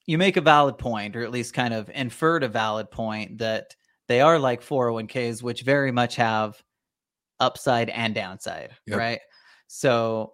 [0.06, 3.76] you make a valid point or at least kind of inferred a valid point that
[4.08, 6.62] they are like 401ks which very much have
[7.40, 8.98] upside and downside Yep.
[8.98, 9.20] right
[9.68, 10.34] so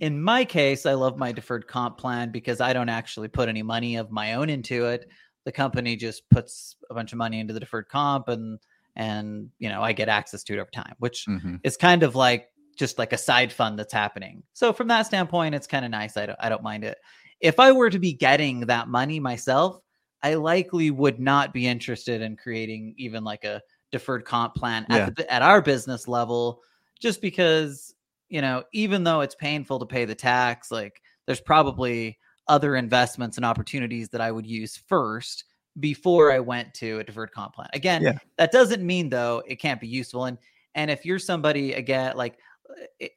[0.00, 3.62] in my case i love my deferred comp plan because i don't actually put any
[3.62, 5.08] money of my own into it
[5.44, 8.58] the company just puts a bunch of money into the deferred comp and
[8.96, 11.60] and you know i get access to it over time which mhm.
[11.64, 14.42] it's kind of like just like a side fund that's happening.
[14.52, 16.16] So from that standpoint, it's kind of nice.
[16.16, 16.98] I don't I don't mind it.
[17.40, 19.80] If I were to be getting that money myself,
[20.22, 23.60] I likely would not be interested in creating even like a
[23.94, 25.06] deferred comp plan Yeah.
[25.06, 26.60] at, the, at our business level,
[27.00, 27.94] just because
[28.28, 32.18] you know even though it's painful to pay the tax, like there's probably
[32.48, 35.44] other investments and opportunities that I would use first
[35.80, 37.68] before I went to a deferred comp plan.
[37.72, 38.18] Again, Yeah.
[38.38, 40.24] that doesn't mean though it can't be useful.
[40.26, 40.36] And
[40.74, 42.36] and if you're somebody again like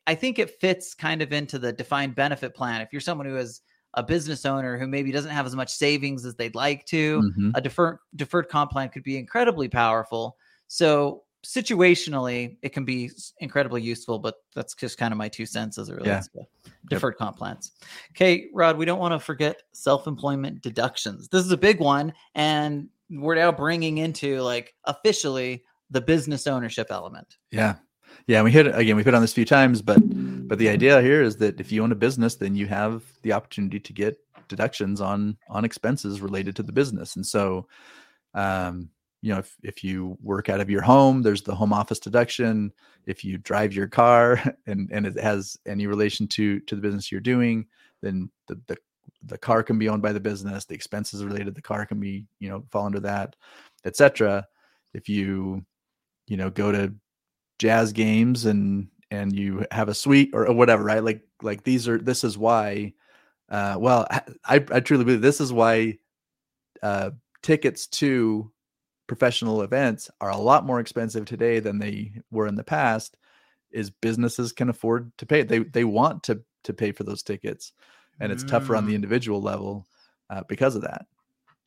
[0.06, 2.82] I think it fits kind of into the defined benefit plan.
[2.82, 3.62] If you're someone who is
[3.96, 7.52] a business owner who maybe doesn't have as much savings as they'd like to, Mhm.
[7.56, 10.38] a deferred deferred comp plan could be incredibly powerful.
[10.68, 14.20] So situationally, it can be incredibly useful.
[14.20, 17.72] But that's just kind of my two cents as it relates to deferred comp plans.
[18.12, 21.28] Okay, Rod, we don't want to forget self-employment deductions.
[21.30, 26.88] This is a big one, and we're now bringing into like officially the business ownership
[26.90, 27.38] element.
[27.52, 27.76] Yeah.
[28.26, 28.96] Yeah, we hit again.
[28.96, 30.00] We've hit on this a few times, but
[30.48, 33.34] but the idea here is that if you own a business, then you have the
[33.34, 37.16] opportunity to get deductions on on expenses related to the business.
[37.16, 37.68] And so,
[38.34, 38.90] um,
[39.22, 42.72] you know, if if you work out of your home, there's the home office deduction.
[43.06, 47.12] If you drive your car and and it has any relation to to the business
[47.12, 47.66] you're doing,
[48.02, 48.78] then the the
[49.24, 50.66] the car can be owned by the business.
[50.66, 53.36] The expenses related to the car can be you know fall under that,
[53.86, 54.46] etc.
[54.94, 55.66] If you
[56.28, 56.94] you know go to
[57.60, 61.88] jazz games and and you have a suite or, or whatever right like like these
[61.88, 62.94] are this is why
[63.50, 64.06] uh well
[64.46, 65.98] i i truly believe this is why
[66.84, 67.10] uh
[67.42, 68.52] tickets to
[69.08, 73.18] professional events are a lot more expensive today than they were in the past
[73.72, 77.72] is businesses can afford to pay they they want to to pay for those tickets
[78.20, 78.96] and it's tougher on the Mm.
[78.96, 79.86] individual level
[80.30, 81.06] uh, because of that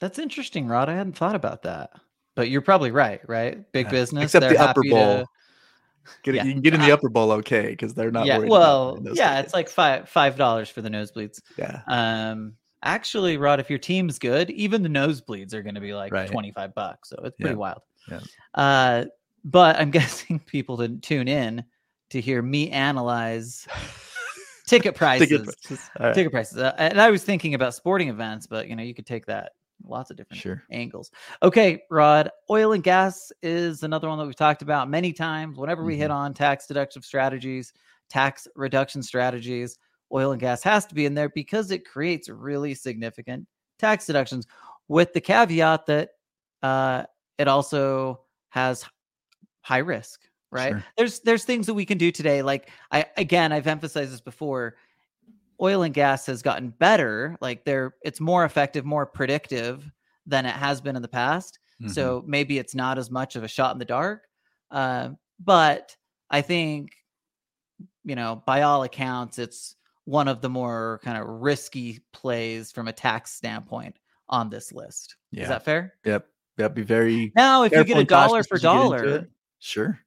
[0.00, 0.88] That's interesting, Rod.
[0.88, 1.90] I hadn't thought about that.
[2.34, 3.70] But you're probably right, right?
[3.72, 3.90] Big Yeah.
[3.90, 4.24] business.
[4.34, 5.26] except the upper bowl to-
[6.22, 6.44] get, Yeah.
[6.44, 9.12] you can get in the Uh, upper bowl okay because they're not yeah, well, yeah,
[9.34, 9.44] tickets.
[9.46, 11.40] it's like five five dollars for the nosebleeds.
[11.58, 15.94] yeah Um, actually, Rod, if your team's good, even the nosebleeds are going to be
[15.94, 16.28] like Right.
[16.28, 17.10] twenty five bucks.
[17.10, 17.58] So it's pretty Yeah.
[17.58, 17.82] wild.
[18.10, 18.20] Yeah.
[18.54, 19.04] Uh,
[19.44, 21.64] but I'm guessing people didn't tune in
[22.10, 23.66] to hear me analyze
[24.66, 25.28] ticket prices.
[25.28, 25.90] Ticket prices.
[25.98, 26.14] Right.
[26.14, 26.58] Ticket prices.
[26.58, 29.52] Uh, and I was thinking about sporting events, but you know, you could take that
[29.84, 30.62] lots of different Sure.
[30.70, 31.10] angles.
[31.42, 35.56] Okay, Rod, oil and gas is another one that we've talked about many times.
[35.56, 36.14] Whenever we hit Mhm.
[36.14, 37.72] on tax deductive strategies,
[38.10, 39.78] tax reduction strategies,
[40.12, 43.46] oil and gas has to be in there because it creates really significant
[43.78, 44.46] tax deductions
[44.88, 46.10] with the caveat that
[46.62, 47.04] uh,
[47.38, 48.84] it also has
[49.62, 50.84] high risk right Sure.
[50.96, 54.74] there's there's things that we can do today like i again i've emphasized this before
[55.62, 59.88] oil and gas has gotten better like they're it's more effective more predictive
[60.26, 61.58] than it has been in the past.
[61.82, 61.90] Mhm.
[61.90, 64.24] So maybe it's not as much of a shot in the dark.
[64.70, 65.10] Uh,
[65.42, 65.96] but
[66.30, 66.92] I think,
[68.04, 72.88] you know, by all accounts, it's one of the more kind of risky plays from
[72.88, 73.96] a tax standpoint
[74.28, 75.16] on this list.
[75.30, 75.42] Yeah.
[75.44, 75.94] Is that fair?
[76.04, 76.26] Yep.
[76.56, 79.04] That'd Be very Now, if you get a dollar for as you get into dollar,
[79.16, 79.30] it.
[79.60, 79.98] Sure.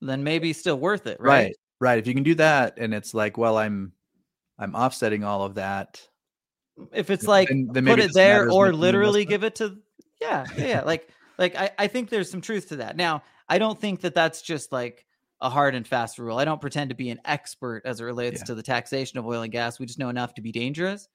[0.00, 1.44] then maybe still worth it, Right.
[1.44, 1.56] right?
[1.80, 1.98] right.
[1.98, 3.92] If you can do that and it's like, well, I'm
[4.58, 6.00] I'm offsetting all of that.
[6.92, 9.54] If it's Then- like then put it it doesn't matter there or literally give it
[9.56, 9.76] to,
[10.20, 10.82] yeah, yeah, yeah.
[10.82, 11.08] like,
[11.38, 12.96] like I, I think there's some truth to that.
[12.96, 15.05] Now, I don't think that that's just like
[15.40, 16.38] a hard and fast rule.
[16.38, 18.44] I don't pretend to be an expert as it relates Yeah.
[18.46, 19.78] to the taxation of oil and gas.
[19.78, 21.08] We just know enough to be dangerous.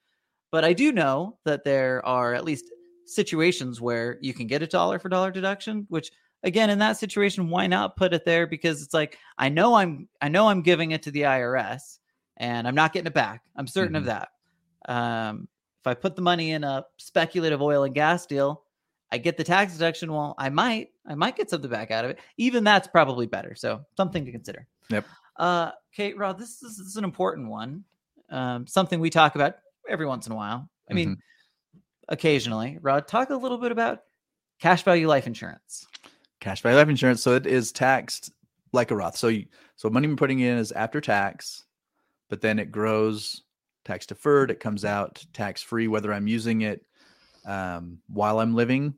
[0.51, 2.65] But I do know that there are at least
[3.05, 6.11] situations where you can get a dollar for dollar deduction, which
[6.43, 10.07] again in that situation why not put it there because it's like I know I'm
[10.21, 11.99] I know I'm giving it to the IRS
[12.37, 13.43] and I'm not getting it back.
[13.55, 14.07] I'm certain of Mhm.
[14.07, 14.29] that.
[14.87, 15.47] Um
[15.81, 18.63] if I put the money in a speculative oil and gas deal,
[19.11, 20.11] I get the tax deduction.
[20.13, 22.19] Well, I might, I might get something back out of it.
[22.37, 23.55] Even that's probably better.
[23.55, 24.67] So something to consider.
[24.89, 25.05] Yep.
[25.37, 27.83] Uh, Kate, Rod, this is, this is an important one.
[28.29, 29.55] Um, something we talk about
[29.89, 30.69] every once in a while.
[30.89, 31.17] I mean,
[32.09, 32.77] occasionally.
[32.81, 34.01] Rod, talk a little bit about
[34.59, 35.87] cash value life insurance.
[36.39, 37.21] Cash value life insurance.
[37.21, 38.31] So it is taxed
[38.73, 39.17] like a Roth.
[39.17, 39.45] So you,
[39.75, 41.65] so money I'm putting in is after tax,
[42.29, 43.43] but then it grows
[43.85, 44.51] tax deferred.
[44.51, 46.85] It comes out tax free, whether I'm using it
[47.45, 48.93] um, while I'm living,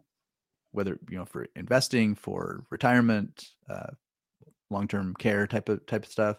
[0.73, 3.91] whether you know for investing, for retirement, uh,
[4.69, 6.37] long term care type of type of stuff.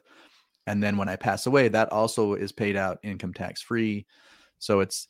[0.66, 4.06] And then when I pass away, that also is paid out income tax free.
[4.58, 5.08] So it's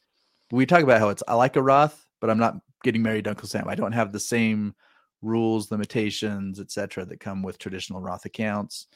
[0.50, 3.30] we talk about how it's I like a Roth, but I'm not getting married to
[3.30, 3.68] Uncle Sam.
[3.68, 4.74] I don't have the same
[5.22, 8.86] rules, limitations, etc., that come with traditional Roth accounts.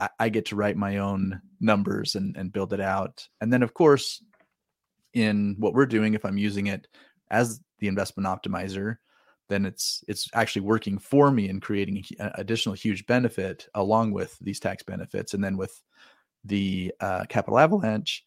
[0.00, 3.26] I, I get to write my own numbers and, and build it out.
[3.40, 4.22] And then, of course,
[5.14, 6.86] in what we're doing, if I'm using it
[7.30, 8.96] as the investment optimizer,
[9.48, 14.60] then it's it's actually working for me and creating additional huge benefit along with these
[14.60, 15.34] tax benefits.
[15.34, 15.80] And then with
[16.44, 18.24] the uh, capital avalanche,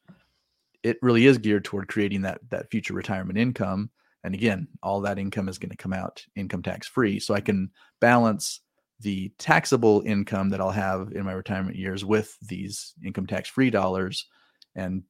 [0.84, 3.90] it really is geared toward creating that that future retirement income
[4.24, 7.42] and again all that income is going to come out income tax free so i
[7.42, 8.62] can balance
[9.02, 13.70] the taxable income that i'll have in my retirement years with these income tax free
[13.70, 14.28] dollars
[14.76, 15.04] and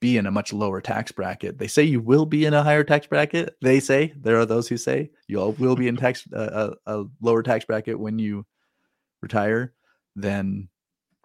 [0.00, 2.84] be in a much lower tax bracket they say you will be in a higher
[2.84, 6.24] tax bracket they say there are those who say you all will be in tax
[6.32, 8.46] uh, a, a lower tax bracket when you
[9.22, 9.72] retire
[10.14, 10.68] than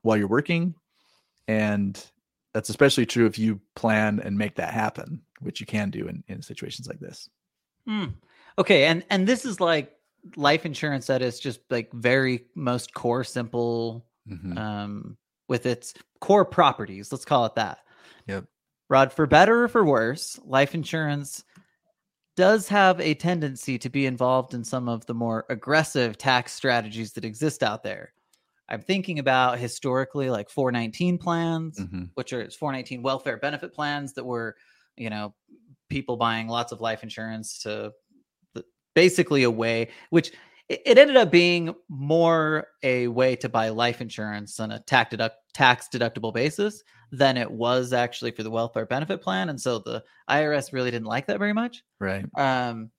[0.01, 0.73] while you're working
[1.47, 2.03] and
[2.53, 6.23] that's especially true if you plan and make that happen which you can do in,
[6.27, 7.29] in situations like this
[7.85, 8.05] Hmm.
[8.57, 9.91] Okay, and and this is like
[10.37, 14.57] life insurance that is just like very most core simple Mhm.
[14.57, 15.17] um
[15.49, 17.79] with its core properties let's call it that
[18.27, 18.45] Yep.
[18.89, 21.43] Rod for better or for worse life insurance
[22.35, 27.13] does have a tendency to be involved in some of the more aggressive tax strategies
[27.13, 28.13] that exist out there
[28.69, 32.09] i'm thinking about historically like 419 plans Mhm.
[32.15, 34.55] which are 419 welfare benefit plans that were
[34.97, 35.33] you know
[35.89, 37.91] people buying lots of life insurance to
[38.95, 40.31] basically a way which
[40.69, 45.09] it, it ended up being more a way to buy life insurance on a tax
[45.11, 49.79] deduct tax deductible basis than it was actually for the welfare benefit plan and so
[49.79, 51.83] the IRS really didn't like that very much.
[51.99, 52.25] Right.
[52.35, 52.89] Um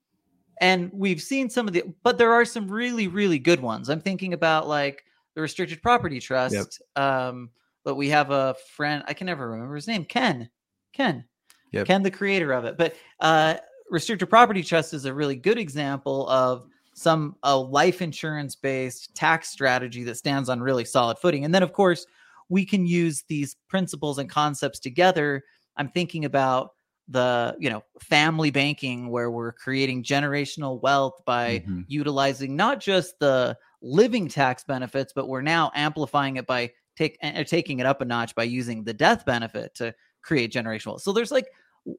[0.60, 3.90] and we've seen some of the but there are some really really good ones.
[3.90, 5.04] I'm thinking about like
[5.34, 7.50] the restricted property trust um
[7.84, 10.48] but we have a friend i can never remember his name ken
[10.92, 11.24] ken
[11.72, 11.88] Yep.
[11.88, 13.56] ken the creator of it but uh
[13.90, 19.48] restricted property trust is a really good example of some a life insurance based tax
[19.48, 21.44] strategy that stands on really solid footing.
[21.44, 22.06] And then of course
[22.48, 25.42] we can use these principles and concepts together
[25.76, 26.70] i'm thinking about
[27.08, 31.84] the you know family banking where we're creating generational wealth by Mhm.
[31.86, 37.44] utilizing not just the living tax benefits but we're now amplifying it by take uh,
[37.44, 41.02] taking it up a notch by using the death benefit to create generational wealth.
[41.02, 41.46] so there's like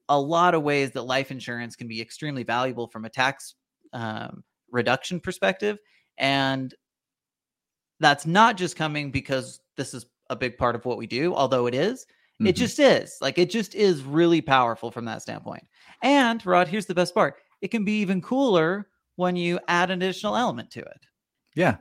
[0.09, 3.53] a lot of ways that life insurance can be extremely valuable from a tax
[3.93, 5.77] um, reduction perspective
[6.17, 6.73] and
[7.99, 11.65] that's not just coming because this is a big part of what we do although
[11.67, 12.05] it is
[12.41, 12.55] it Mhm.
[12.55, 15.63] just is like it just is really powerful from that standpoint.
[16.03, 20.01] And rod here's the best part it can be even cooler when you add an
[20.01, 21.05] additional element to it.
[21.55, 21.77] Yeah.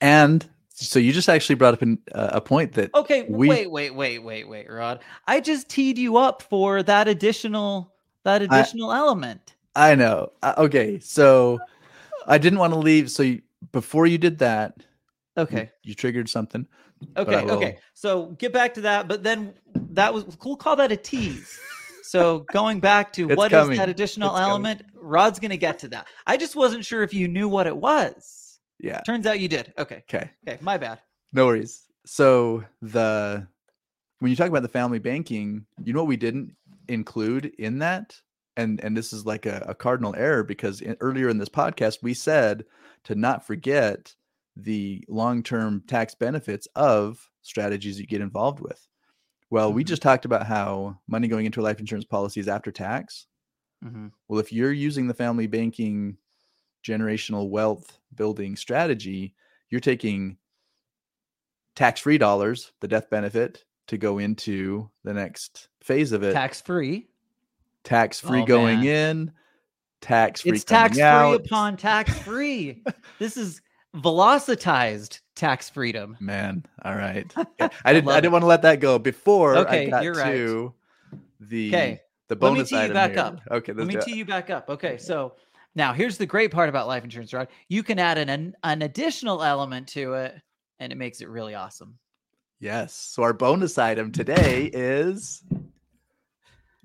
[0.00, 3.70] And so you just actually brought up an, uh, a point that okay We- wait
[3.70, 5.00] wait wait wait wait rod.
[5.26, 7.92] I just teed you up for that additional
[8.24, 9.54] that additional element.
[9.76, 10.32] I know.
[10.42, 11.58] Uh, okay so
[12.26, 14.74] i didn't want to leave so you, before you did that
[15.36, 15.70] okay.
[15.82, 16.66] you, triggered something.
[16.72, 16.83] I
[17.16, 19.52] okay okay so get back to that but then
[19.90, 21.58] that was we'll call that a tease
[22.02, 23.78] So going back to what is coming.
[23.78, 24.50] that additional It's coming.
[24.50, 24.82] element?
[24.94, 26.06] Rod's going to get to that.
[26.26, 28.60] I just wasn't sure if you knew what it was.
[28.78, 29.00] Yeah.
[29.00, 29.72] Turns out you did.
[29.78, 30.04] Okay.
[30.08, 30.30] Okay.
[30.46, 30.58] Okay.
[30.60, 31.00] My bad.
[31.32, 31.82] No worries.
[32.06, 33.46] So the
[34.20, 36.54] when you talk about the family banking, you know what we didn't
[36.88, 38.20] include in that,
[38.56, 41.98] and and this is like a, a cardinal error because in, earlier in this podcast
[42.02, 42.64] we said
[43.04, 44.14] to not forget
[44.56, 48.86] the long-term tax benefits of strategies you get involved with.
[49.50, 49.88] Well, we Mhm.
[49.88, 53.26] just talked about how money going into a life insurance policy is after tax.
[53.82, 56.16] hmm Well, if you're using the family banking
[56.86, 59.34] generational wealth building strategy,
[59.70, 60.38] you're taking
[61.74, 66.32] tax free dollars, the death benefit, to go into the next phase of it.
[66.32, 67.08] Tax free.
[67.82, 68.86] Tax free Oh, going man.
[69.26, 69.32] in,
[70.00, 71.02] tax free It's tax free
[71.46, 72.82] upon tax free.
[73.18, 73.60] this is
[73.94, 76.16] velocitized tax freedom.
[76.20, 77.30] Man, all right.
[77.36, 77.72] I didn't.
[77.84, 80.32] I love didn't want to let that go before Okay, I got you're right.
[80.34, 80.74] to
[81.40, 83.20] the Okay, the let me bonus tee you back here.
[83.20, 83.40] up.
[83.50, 84.68] Okay, Let me tee you back up.
[84.68, 85.34] Okay, so
[85.74, 87.48] now here's the great part about life insurance, Rod.
[87.68, 90.34] You can add an, an an additional element to it,
[90.78, 91.98] and it makes it really awesome.
[92.60, 92.94] Yes.
[92.94, 95.42] So our bonus item today is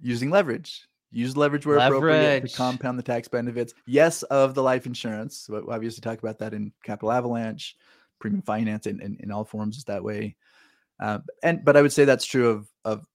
[0.01, 0.86] using leverage.
[1.12, 3.74] Use leverage where appropriate to compound the tax benefits.
[3.88, 5.38] Yes, of the life insurance.
[5.38, 7.76] So we obviously talk about that in capital avalanche,
[8.20, 10.36] premium finance, and in, in all forms is that way.
[10.99, 13.07] Uh, and but I would say that's true of of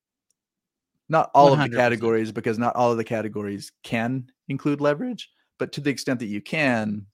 [1.09, 5.31] not all of the categories because not all of the categories can include leverage.
[5.59, 7.07] But to the extent that you can,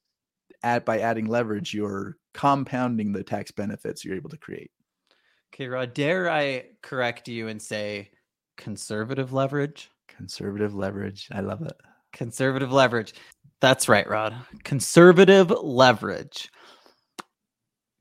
[0.62, 4.70] add by adding leverage, you're compounding the tax benefits you're able to create.
[5.52, 8.10] Okay, Rod, dare I correct you and say
[8.56, 9.89] conservative leverage?
[10.20, 11.28] Conservative leverage.
[11.32, 11.72] I love it.
[12.12, 13.14] Conservative leverage.
[13.62, 14.34] That's right, Rod.
[14.64, 16.50] Conservative leverage.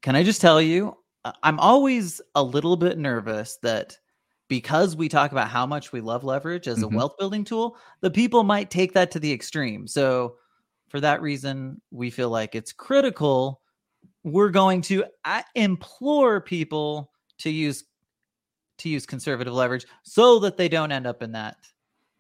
[0.02, 0.98] Can I just tell you,
[1.44, 3.98] I'm always a little bit nervous that
[4.50, 6.96] because we talk about how much we love leverage as a Mhm.
[6.96, 9.88] wealth building tool, the people might take that to the extreme.
[9.88, 10.36] So,
[10.90, 13.62] for that reason, we feel like it's critical.
[14.26, 17.86] We're going to uh, implore people to use
[18.80, 21.56] to use conservative leverage so that they don't end up in that,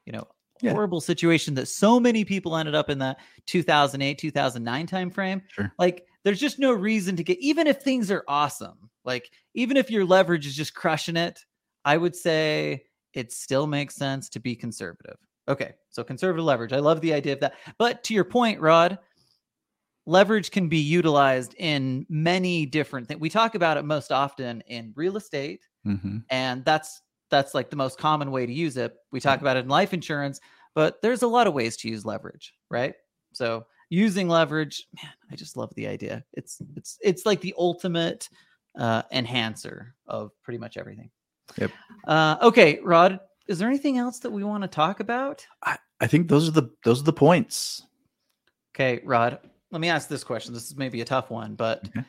[0.10, 0.28] you know,
[0.62, 0.72] Yeah.
[0.72, 5.72] horrible situation that so many people ended up in that 2008 2009 timeframe Sure.
[5.78, 9.90] like there's just no reason to get even if things are awesome like even if
[9.92, 11.40] your leverage is just crushing it
[11.86, 12.84] i would say
[13.14, 15.16] it still makes sense to be conservative
[15.48, 18.98] okay so conservative leverage i love the idea of that but to your point rod
[20.06, 24.92] leverage can be utilized in many different things we talk about it most often in
[24.96, 26.18] real estate Mm-hmm.
[26.30, 28.96] and that's that's like the most common way to use it.
[29.12, 30.40] We talk about it in life insurance
[30.76, 32.94] but there's a lot of ways to use leverage right?
[33.34, 36.24] So using leverage man i just love the idea.
[36.34, 38.30] It's it's it's like the ultimate
[38.78, 41.10] uh enhancer of pretty much everything.
[41.58, 41.72] Yep.
[42.08, 45.46] uh okay rod is there anything else that we want to talk about?
[45.66, 47.82] I, I think those are the those are the points.
[48.76, 49.40] okay rod
[49.72, 50.52] let me ask this question.
[50.54, 52.06] This is maybe a tough one but Okay.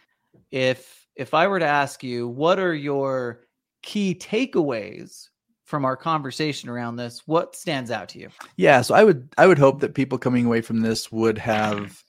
[0.50, 3.40] if if i were to ask you what are your
[3.82, 5.28] key takeaways
[5.64, 9.46] from our conversation around this what stands out to you Yeah, so I would I
[9.46, 12.02] would hope that people coming away from this would have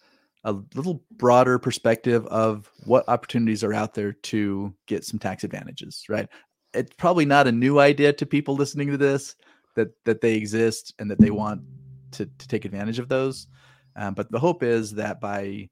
[0.43, 6.03] a little broader perspective of what opportunities are out there to get some tax advantages,
[6.09, 6.27] right?
[6.73, 9.35] It's probably not a new idea to people listening to this
[9.75, 11.61] that that they exist and that they want
[12.11, 13.47] to to take advantage of those.
[13.95, 15.69] Um, but the hope is that by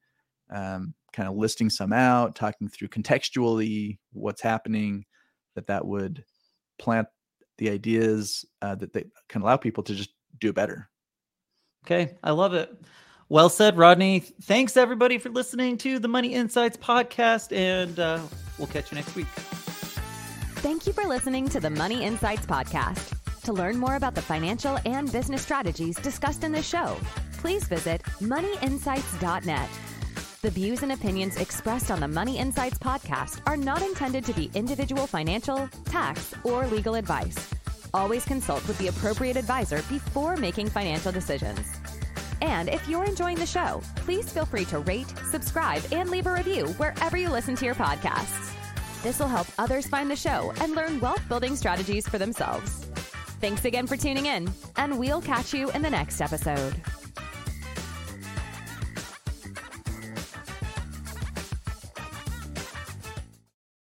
[0.52, 5.06] um, kind of listing some out, talking through contextually what's happening,
[5.60, 6.24] that that would
[6.78, 7.10] plant
[7.58, 10.90] the ideas uh, that they can allow people to just do better.
[11.86, 12.74] Okay, I love it.
[13.28, 14.22] Well said, Rodney.
[14.44, 18.22] Thanks everybody for listening to the Money Insights podcast, and uh,
[18.58, 19.28] we'll catch you next week.
[20.62, 23.16] Thank you for listening to the Money Insights Podcast.
[23.44, 26.98] To learn more about the financial and business strategies discussed in this show,
[27.34, 29.70] please visit moneyinsights.net.
[30.42, 34.50] The views and opinions expressed on the Money Insights Podcast are not intended to be
[34.54, 37.36] individual financial, tax, or legal advice.
[37.94, 41.60] Always consult with the appropriate advisor before making financial decisions.
[42.42, 46.32] And if you're enjoying the show, please feel free to rate, subscribe, and leave a
[46.32, 48.54] review wherever you listen to your podcasts.
[49.04, 52.86] This will help others find the show and learn wealth building strategies for themselves.
[53.42, 56.76] Thanks again for tuning in, and we'll catch you in the next episode.